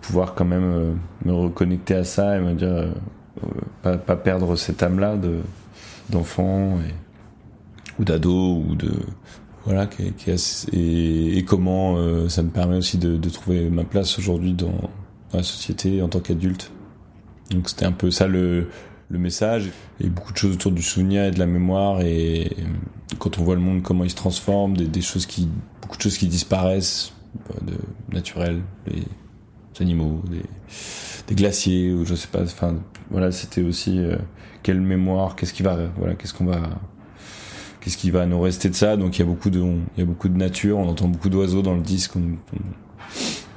pouvoir 0.00 0.34
quand 0.34 0.44
même 0.44 0.72
euh, 0.72 0.92
me 1.24 1.32
reconnecter 1.32 1.94
à 1.94 2.04
ça 2.04 2.36
et 2.36 2.40
me 2.40 2.54
dire 2.54 2.68
euh, 2.68 2.88
pas, 3.82 3.96
pas 3.96 4.16
perdre 4.16 4.56
cette 4.56 4.82
âme 4.82 4.98
là 4.98 5.16
de 5.16 5.40
d'enfant 6.10 6.78
ou 7.98 8.04
d'ado 8.04 8.62
ou 8.68 8.74
de 8.76 8.92
voilà 9.64 9.88
et, 10.72 11.44
comment 11.44 12.28
ça 12.28 12.44
me 12.44 12.50
permet 12.50 12.76
aussi 12.76 12.98
de, 12.98 13.28
trouver 13.28 13.68
ma 13.68 13.82
place 13.82 14.16
aujourd'hui 14.18 14.52
dans 14.52 14.90
la 15.32 15.42
société 15.42 16.02
en 16.02 16.08
tant 16.08 16.20
qu'adulte. 16.20 16.70
Donc 17.50 17.68
c'était 17.68 17.84
un 17.84 17.92
peu 17.92 18.12
ça 18.12 18.28
le, 18.28 18.68
le 19.08 19.18
message. 19.18 19.70
Et 20.00 20.08
beaucoup 20.08 20.32
de 20.32 20.38
choses 20.38 20.54
autour 20.54 20.72
du 20.72 20.82
souvenir 20.82 21.24
et 21.24 21.30
de 21.30 21.38
la 21.38 21.46
mémoire. 21.46 22.00
Et 22.02 22.56
quand 23.18 23.38
on 23.38 23.44
voit 23.44 23.54
le 23.54 23.60
monde, 23.60 23.82
comment 23.82 24.04
il 24.04 24.10
se 24.10 24.16
transforme, 24.16 24.76
des, 24.76 24.86
des 24.86 25.02
choses 25.02 25.26
qui, 25.26 25.48
beaucoup 25.82 25.96
de 25.96 26.02
choses 26.02 26.18
qui 26.18 26.26
disparaissent, 26.26 27.12
de 27.62 27.74
naturel, 28.12 28.60
les 28.86 29.02
animaux, 29.80 30.22
des, 30.30 30.42
des 31.26 31.34
glaciers, 31.34 31.92
ou 31.92 32.04
je 32.04 32.14
sais 32.14 32.28
pas. 32.28 32.42
Enfin, 32.42 32.76
voilà, 33.10 33.32
c'était 33.32 33.62
aussi 33.62 33.98
euh, 33.98 34.16
quelle 34.62 34.80
mémoire, 34.80 35.36
qu'est-ce 35.36 35.52
qui 35.52 35.62
va, 35.62 35.78
voilà, 35.96 36.14
qu'est-ce 36.14 36.34
qu'on 36.34 36.46
va, 36.46 36.60
qu'est-ce 37.80 37.96
qui 37.96 38.10
va 38.10 38.26
nous 38.26 38.40
rester 38.40 38.68
de 38.68 38.74
ça. 38.74 38.96
Donc 38.96 39.16
il 39.16 39.20
y 39.20 39.22
a 39.22 39.26
beaucoup 39.26 39.50
de, 39.50 39.60
il 39.60 39.98
y 39.98 40.02
a 40.02 40.06
beaucoup 40.06 40.28
de 40.28 40.36
nature. 40.36 40.78
On 40.78 40.88
entend 40.88 41.08
beaucoup 41.08 41.28
d'oiseaux 41.28 41.62
dans 41.62 41.74
le 41.74 41.82
disque. 41.82 42.16
On, 42.16 42.36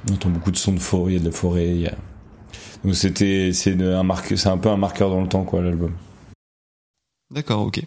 on, 0.08 0.12
entend 0.12 0.30
beaucoup 0.30 0.50
de 0.50 0.56
sons 0.56 0.72
de 0.72 0.78
forêt. 0.78 1.12
Il 1.12 1.14
y 1.14 1.18
a 1.18 1.20
de 1.20 1.26
la 1.26 1.32
forêt. 1.32 1.68
Il 1.68 1.80
y 1.80 1.86
a 1.86 1.94
donc 2.84 2.94
c'était 2.94 3.52
c'est 3.52 3.80
un 3.80 4.02
marque 4.02 4.36
c'est 4.36 4.48
un 4.48 4.58
peu 4.58 4.68
un 4.68 4.76
marqueur 4.76 5.10
dans 5.10 5.20
le 5.20 5.28
temps 5.28 5.44
quoi 5.44 5.62
l'album. 5.62 5.92
D'accord, 7.30 7.62
ok. 7.66 7.82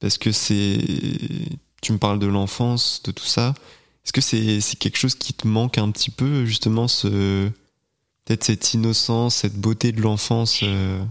Parce 0.00 0.18
que 0.18 0.32
c'est 0.32 0.78
tu 1.80 1.92
me 1.92 1.98
parles 1.98 2.18
de 2.18 2.26
l'enfance, 2.26 3.02
de 3.04 3.12
tout 3.12 3.24
ça. 3.24 3.54
Est-ce 4.04 4.12
que 4.12 4.20
c'est 4.20 4.60
c'est 4.60 4.76
quelque 4.76 4.98
chose 4.98 5.14
qui 5.14 5.34
te 5.34 5.46
manque 5.46 5.78
un 5.78 5.90
petit 5.90 6.10
peu 6.10 6.44
justement 6.44 6.88
ce 6.88 7.48
peut-être 8.24 8.44
cette 8.44 8.74
innocence, 8.74 9.36
cette 9.36 9.56
beauté 9.56 9.92
de 9.92 10.00
l'enfance 10.00 10.60
euh? 10.62 11.02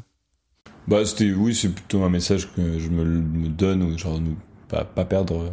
Bah 0.88 1.06
c'était 1.06 1.32
oui, 1.32 1.54
c'est 1.54 1.70
plutôt 1.70 2.04
un 2.04 2.10
message 2.10 2.50
que 2.54 2.80
je 2.80 2.90
me, 2.90 3.04
me 3.04 3.50
donne 3.50 3.98
genre 3.98 4.20
pas 4.70 4.86
pas 4.86 5.06
perdre 5.06 5.52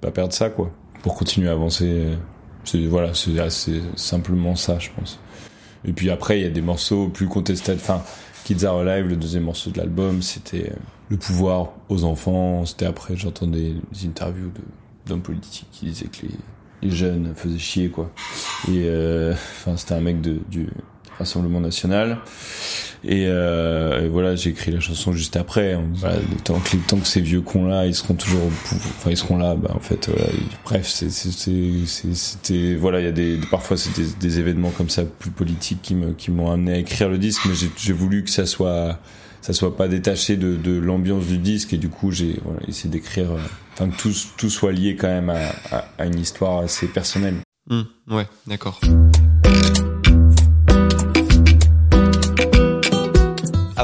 pas 0.00 0.10
perdre 0.10 0.32
ça 0.32 0.50
quoi 0.50 0.72
pour 1.04 1.14
continuer 1.14 1.48
à 1.48 1.52
avancer. 1.52 2.16
C'est 2.64 2.86
voilà, 2.86 3.12
c'est 3.12 3.82
simplement 3.94 4.56
ça, 4.56 4.78
je 4.78 4.88
pense. 4.96 5.20
Et 5.86 5.92
puis 5.92 6.10
après, 6.10 6.40
il 6.40 6.42
y 6.42 6.46
a 6.46 6.50
des 6.50 6.62
morceaux 6.62 7.08
plus 7.08 7.28
contestables. 7.28 7.80
Enfin, 7.80 8.02
Kids 8.44 8.64
Are 8.64 8.78
Alive, 8.78 9.08
le 9.08 9.16
deuxième 9.16 9.44
morceau 9.44 9.70
de 9.70 9.78
l'album, 9.78 10.22
c'était 10.22 10.70
euh, 10.70 10.76
le 11.08 11.16
pouvoir 11.16 11.70
aux 11.88 12.04
enfants. 12.04 12.64
C'était 12.66 12.86
après, 12.86 13.16
j'entendais 13.16 13.74
des 13.92 14.06
interviews 14.06 14.50
d'hommes 15.06 15.22
politiques 15.22 15.68
qui 15.72 15.86
disaient 15.86 16.06
que 16.06 16.26
les, 16.26 16.34
les, 16.82 16.90
jeunes 16.90 17.32
faisaient 17.34 17.58
chier, 17.58 17.88
quoi. 17.88 18.10
Et 18.68 18.84
euh, 18.84 19.32
enfin, 19.32 19.76
c'était 19.76 19.94
un 19.94 20.00
mec 20.00 20.20
de, 20.20 20.40
du 20.50 20.68
Rassemblement 21.18 21.60
National. 21.60 22.18
Euh, 23.06 24.04
et, 24.04 24.08
voilà, 24.08 24.34
j'ai 24.36 24.50
écrit 24.50 24.70
la 24.70 24.80
chanson 24.80 25.12
juste 25.12 25.36
après. 25.36 25.78
Voilà, 25.94 26.16
temps 26.42 26.58
que, 26.60 26.76
tant 26.88 26.98
que 26.98 27.06
ces 27.06 27.20
vieux 27.20 27.40
cons 27.40 27.66
là, 27.66 27.86
ils 27.86 27.94
seront 27.94 28.14
toujours, 28.14 28.46
enfin 28.46 29.10
ils 29.10 29.16
seront 29.16 29.36
là. 29.36 29.54
Bah, 29.54 29.72
en 29.74 29.80
fait, 29.80 30.08
voilà, 30.08 30.30
bref, 30.64 30.88
c'était, 30.88 32.74
voilà, 32.74 33.00
il 33.00 33.04
y 33.04 33.08
a 33.08 33.12
des, 33.12 33.38
parfois 33.50 33.76
c'est 33.76 33.94
des, 33.94 34.06
des, 34.18 34.38
événements 34.38 34.70
comme 34.70 34.88
ça 34.88 35.04
plus 35.04 35.30
politiques 35.30 35.82
qui 35.82 35.94
me, 35.94 36.12
qui 36.12 36.30
m'ont 36.30 36.50
amené 36.50 36.72
à 36.74 36.78
écrire 36.78 37.08
le 37.08 37.18
disque, 37.18 37.42
mais 37.46 37.54
j'ai 37.54 37.92
voulu 37.92 38.24
que 38.24 38.30
ça 38.30 38.46
soit, 38.46 38.98
ça 39.42 39.52
soit 39.52 39.76
pas 39.76 39.88
détaché 39.88 40.36
de, 40.36 40.56
de 40.56 40.78
l'ambiance 40.78 41.26
du 41.26 41.38
disque 41.38 41.74
et 41.74 41.78
du 41.78 41.88
coup 41.88 42.10
j'ai 42.10 42.38
voilà, 42.44 42.60
essayé 42.66 42.90
d'écrire, 42.90 43.32
euh, 43.32 43.38
enfin 43.74 43.88
que 43.90 43.96
tout, 43.96 44.12
tout 44.36 44.50
soit 44.50 44.72
lié 44.72 44.96
quand 44.96 45.08
même 45.08 45.30
à, 45.30 45.50
à, 45.70 45.84
à 45.98 46.06
une 46.06 46.18
histoire 46.18 46.60
assez 46.60 46.86
personnelle. 46.86 47.36
Mmh, 47.68 47.82
ouais, 48.10 48.26
d'accord. 48.46 48.80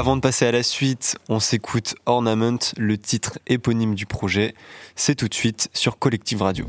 Avant 0.01 0.15
de 0.15 0.21
passer 0.21 0.47
à 0.47 0.51
la 0.51 0.63
suite, 0.63 1.15
on 1.29 1.39
s'écoute 1.39 1.93
Ornament, 2.07 2.57
le 2.75 2.97
titre 2.97 3.37
éponyme 3.45 3.93
du 3.93 4.07
projet. 4.07 4.55
C'est 4.95 5.13
tout 5.13 5.27
de 5.27 5.33
suite 5.35 5.69
sur 5.73 5.99
Collective 5.99 6.41
Radio. 6.41 6.65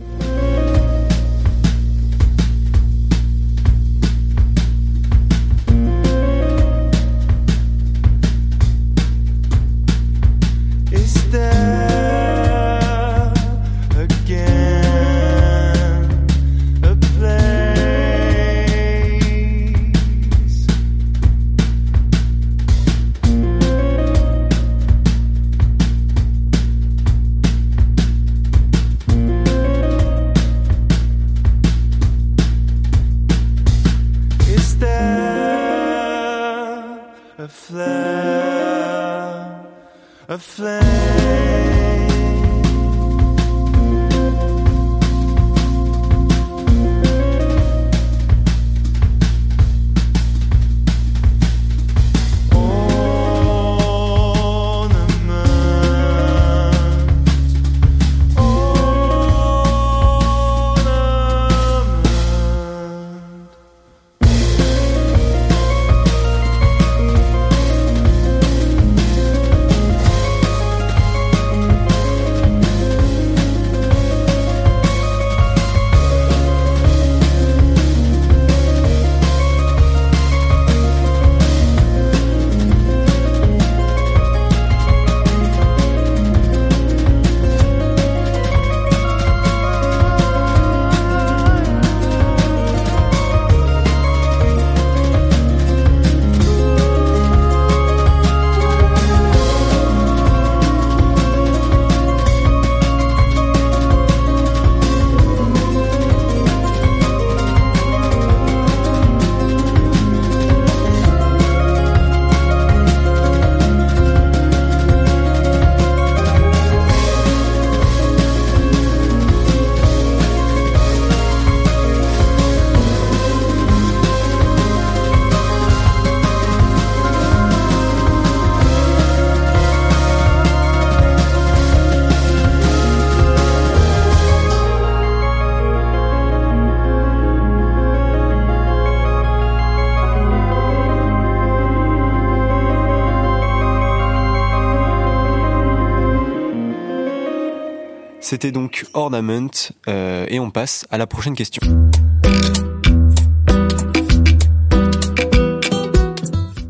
C'était 148.33 148.51
donc 148.51 148.87
Ornament 148.95 149.51
euh, 149.89 150.25
et 150.31 150.41
on 150.41 150.51
passe 150.51 150.87
à 150.91 150.97
la 150.97 151.07
prochaine 151.07 151.35
question. 151.37 151.61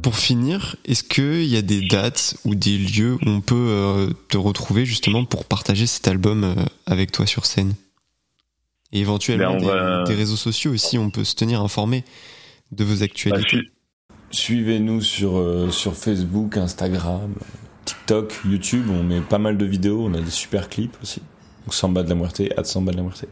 Pour 0.02 0.16
finir, 0.16 0.74
est-ce 0.84 1.04
qu'il 1.04 1.44
y 1.44 1.56
a 1.56 1.62
des 1.62 1.86
dates 1.86 2.34
ou 2.44 2.56
des 2.56 2.76
lieux 2.76 3.14
où 3.14 3.18
on 3.28 3.40
peut 3.40 3.54
euh, 3.54 4.10
te 4.28 4.36
retrouver 4.36 4.84
justement 4.84 5.24
pour 5.24 5.44
partager 5.44 5.86
cet 5.86 6.08
album 6.08 6.42
euh, 6.42 6.54
avec 6.86 7.12
toi 7.12 7.26
sur 7.26 7.46
scène? 7.46 7.74
Et 8.92 8.98
éventuellement 8.98 9.52
Ben, 9.52 9.58
on 9.58 9.60
des, 9.60 9.66
va- 9.66 10.02
des 10.02 10.14
réseaux 10.14 10.34
sociaux 10.34 10.72
aussi, 10.72 10.98
on 10.98 11.10
peut 11.10 11.22
se 11.22 11.36
tenir 11.36 11.60
informé 11.60 12.02
de 12.72 12.82
vos 12.82 12.96
Bah, 12.96 13.04
actualités. 13.04 13.48
su- 13.58 13.72
Suivez-nous 14.32 15.00
sur, 15.00 15.36
euh, 15.38 15.70
sur 15.70 15.94
Facebook, 15.94 16.56
Instagram, 16.56 17.34
TikTok, 17.84 18.34
YouTube. 18.46 18.86
On 18.90 19.04
met 19.04 19.20
pas 19.20 19.38
mal 19.38 19.56
de 19.56 19.64
vidéos. 19.64 20.04
On 20.04 20.14
a 20.14 20.20
des 20.20 20.30
super 20.32 20.68
clips 20.68 20.96
aussi. 21.04 21.22
Donc 21.64 21.74
Samba 21.74 22.02
de 22.02 22.08
la 22.08 22.14
Muerte, 22.14 22.42
at 22.56 22.64
Samba 22.64 22.92
de 22.92 22.96
la 22.96 23.02
Muerte. 23.02 23.24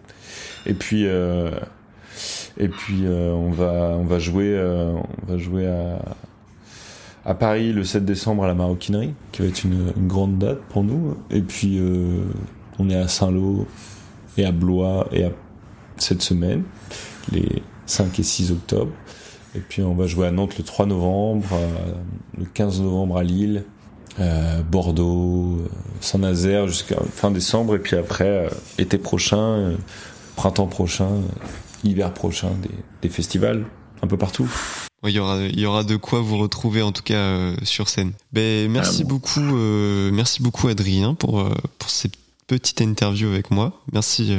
Et 0.66 0.74
puis, 0.74 1.06
euh, 1.06 1.50
et 2.58 2.68
puis 2.68 3.04
euh, 3.04 3.32
on 3.32 3.50
va 3.50 3.96
on 3.98 4.04
va 4.04 4.18
jouer 4.18 4.54
euh, 4.56 4.92
on 5.22 5.32
va 5.32 5.38
jouer 5.38 5.66
à 5.66 5.98
à 7.24 7.34
Paris 7.34 7.72
le 7.72 7.84
7 7.84 8.04
décembre 8.04 8.44
à 8.44 8.46
la 8.46 8.54
Maroquinerie, 8.54 9.14
qui 9.32 9.42
va 9.42 9.48
être 9.48 9.64
une, 9.64 9.92
une 9.96 10.08
grande 10.08 10.38
date 10.38 10.60
pour 10.70 10.84
nous. 10.84 11.16
Et 11.30 11.42
puis 11.42 11.78
on 12.78 12.88
est 12.88 12.96
à 12.96 13.08
Saint-Lô 13.08 13.66
et 14.38 14.46
à 14.46 14.52
Blois 14.52 15.06
et 15.12 15.24
à 15.24 15.30
cette 15.98 16.22
semaine, 16.22 16.62
les 17.30 17.62
5 17.84 18.18
et 18.18 18.22
6 18.22 18.52
octobre. 18.52 18.92
Et 19.54 19.58
puis 19.58 19.82
on 19.82 19.94
va 19.94 20.06
jouer 20.06 20.28
à 20.28 20.30
Nantes 20.30 20.56
le 20.56 20.64
3 20.64 20.86
novembre, 20.86 21.46
le 22.38 22.46
15 22.46 22.80
novembre 22.80 23.18
à 23.18 23.22
Lille, 23.22 23.64
euh, 24.18 24.62
Bordeaux, 24.62 25.58
euh, 25.60 25.68
Saint-Nazaire 26.00 26.66
jusqu'à 26.66 26.96
fin 27.14 27.30
décembre. 27.30 27.76
Et 27.76 27.78
puis 27.78 27.96
après, 27.96 28.46
euh, 28.46 28.48
été 28.78 28.98
prochain, 28.98 29.76
printemps 30.36 30.66
prochain, 30.66 31.08
hiver 31.84 32.12
prochain, 32.12 32.50
des, 32.62 32.70
des 33.02 33.08
festivals 33.08 33.64
un 34.02 34.06
peu 34.06 34.16
partout. 34.16 34.50
Ouais, 35.02 35.12
Il 35.12 35.16
y 35.16 35.18
aura, 35.18 35.38
il 35.42 35.58
y 35.60 35.66
aura 35.66 35.84
de 35.84 35.96
quoi 35.96 36.20
vous 36.20 36.38
retrouver 36.38 36.82
en 36.82 36.92
tout 36.92 37.02
cas 37.02 37.52
sur 37.62 37.88
scène. 37.88 38.12
Ben 38.32 38.70
merci 38.70 39.02
Ah 39.02 39.04
bon. 39.04 39.14
beaucoup, 39.14 39.40
merci 39.40 40.42
beaucoup 40.42 40.68
Adrien 40.68 41.14
pour 41.14 41.48
pour 41.78 41.88
cette 41.90 42.16
petite 42.46 42.80
interview 42.82 43.28
avec 43.28 43.50
moi. 43.50 43.80
Merci 43.92 44.36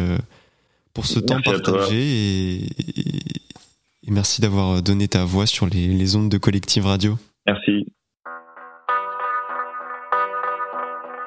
pour 0.93 1.07
ce 1.07 1.19
temps 1.19 1.39
Merci 1.45 1.61
partagé 1.63 1.97
et, 1.97 2.55
et, 2.89 3.17
et 4.07 4.11
merci 4.11 4.41
d'avoir 4.41 4.83
donné 4.83 5.07
ta 5.07 5.25
voix 5.25 5.47
sur 5.47 5.65
les, 5.65 5.87
les 5.87 6.15
ondes 6.15 6.29
de 6.29 6.37
Collective 6.37 6.85
Radio. 6.85 7.17
Merci. 7.47 7.85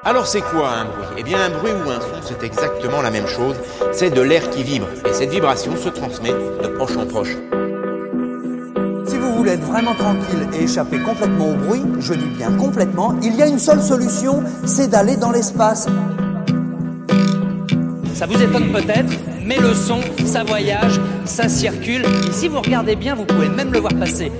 Alors 0.07 0.27
c'est 0.27 0.41
quoi 0.41 0.69
un 0.69 0.85
bruit? 0.85 1.07
Eh 1.17 1.23
bien 1.23 1.39
un 1.41 1.49
bruit 1.49 1.71
ou 1.71 1.89
un 1.89 1.99
son, 1.99 2.21
c'est 2.21 2.43
exactement 2.43 3.01
la 3.01 3.09
même 3.09 3.25
chose. 3.25 3.55
C'est 3.91 4.11
de 4.11 4.21
l'air 4.21 4.51
qui 4.51 4.61
vibre. 4.61 4.85
Et 5.09 5.13
cette 5.13 5.31
vibration 5.31 5.75
se 5.75 5.89
transmet 5.89 6.29
de 6.29 6.67
proche 6.67 6.95
en 6.95 7.07
proche. 7.07 7.35
Si 9.07 9.17
vous 9.17 9.33
voulez 9.33 9.53
être 9.53 9.63
vraiment 9.63 9.95
tranquille 9.95 10.47
et 10.53 10.65
échapper 10.65 10.99
complètement 10.99 11.49
au 11.49 11.55
bruit, 11.55 11.81
je 11.97 12.13
dis 12.13 12.29
bien 12.37 12.51
complètement, 12.51 13.15
il 13.23 13.35
y 13.35 13.41
a 13.41 13.47
une 13.47 13.57
seule 13.57 13.81
solution, 13.81 14.43
c'est 14.63 14.89
d'aller 14.89 15.15
dans 15.15 15.31
l'espace. 15.31 15.87
Ça 18.13 18.27
vous 18.27 18.39
étonne 18.39 18.71
peut-être, 18.71 19.11
mais 19.43 19.57
le 19.57 19.73
son, 19.73 20.01
ça 20.23 20.43
voyage, 20.43 21.01
ça 21.25 21.49
circule. 21.49 22.05
Et 22.27 22.31
si 22.31 22.47
vous 22.47 22.61
regardez 22.61 22.95
bien, 22.95 23.15
vous 23.15 23.25
pouvez 23.25 23.49
même 23.49 23.73
le 23.73 23.79
voir 23.79 23.93
passer. 23.95 24.31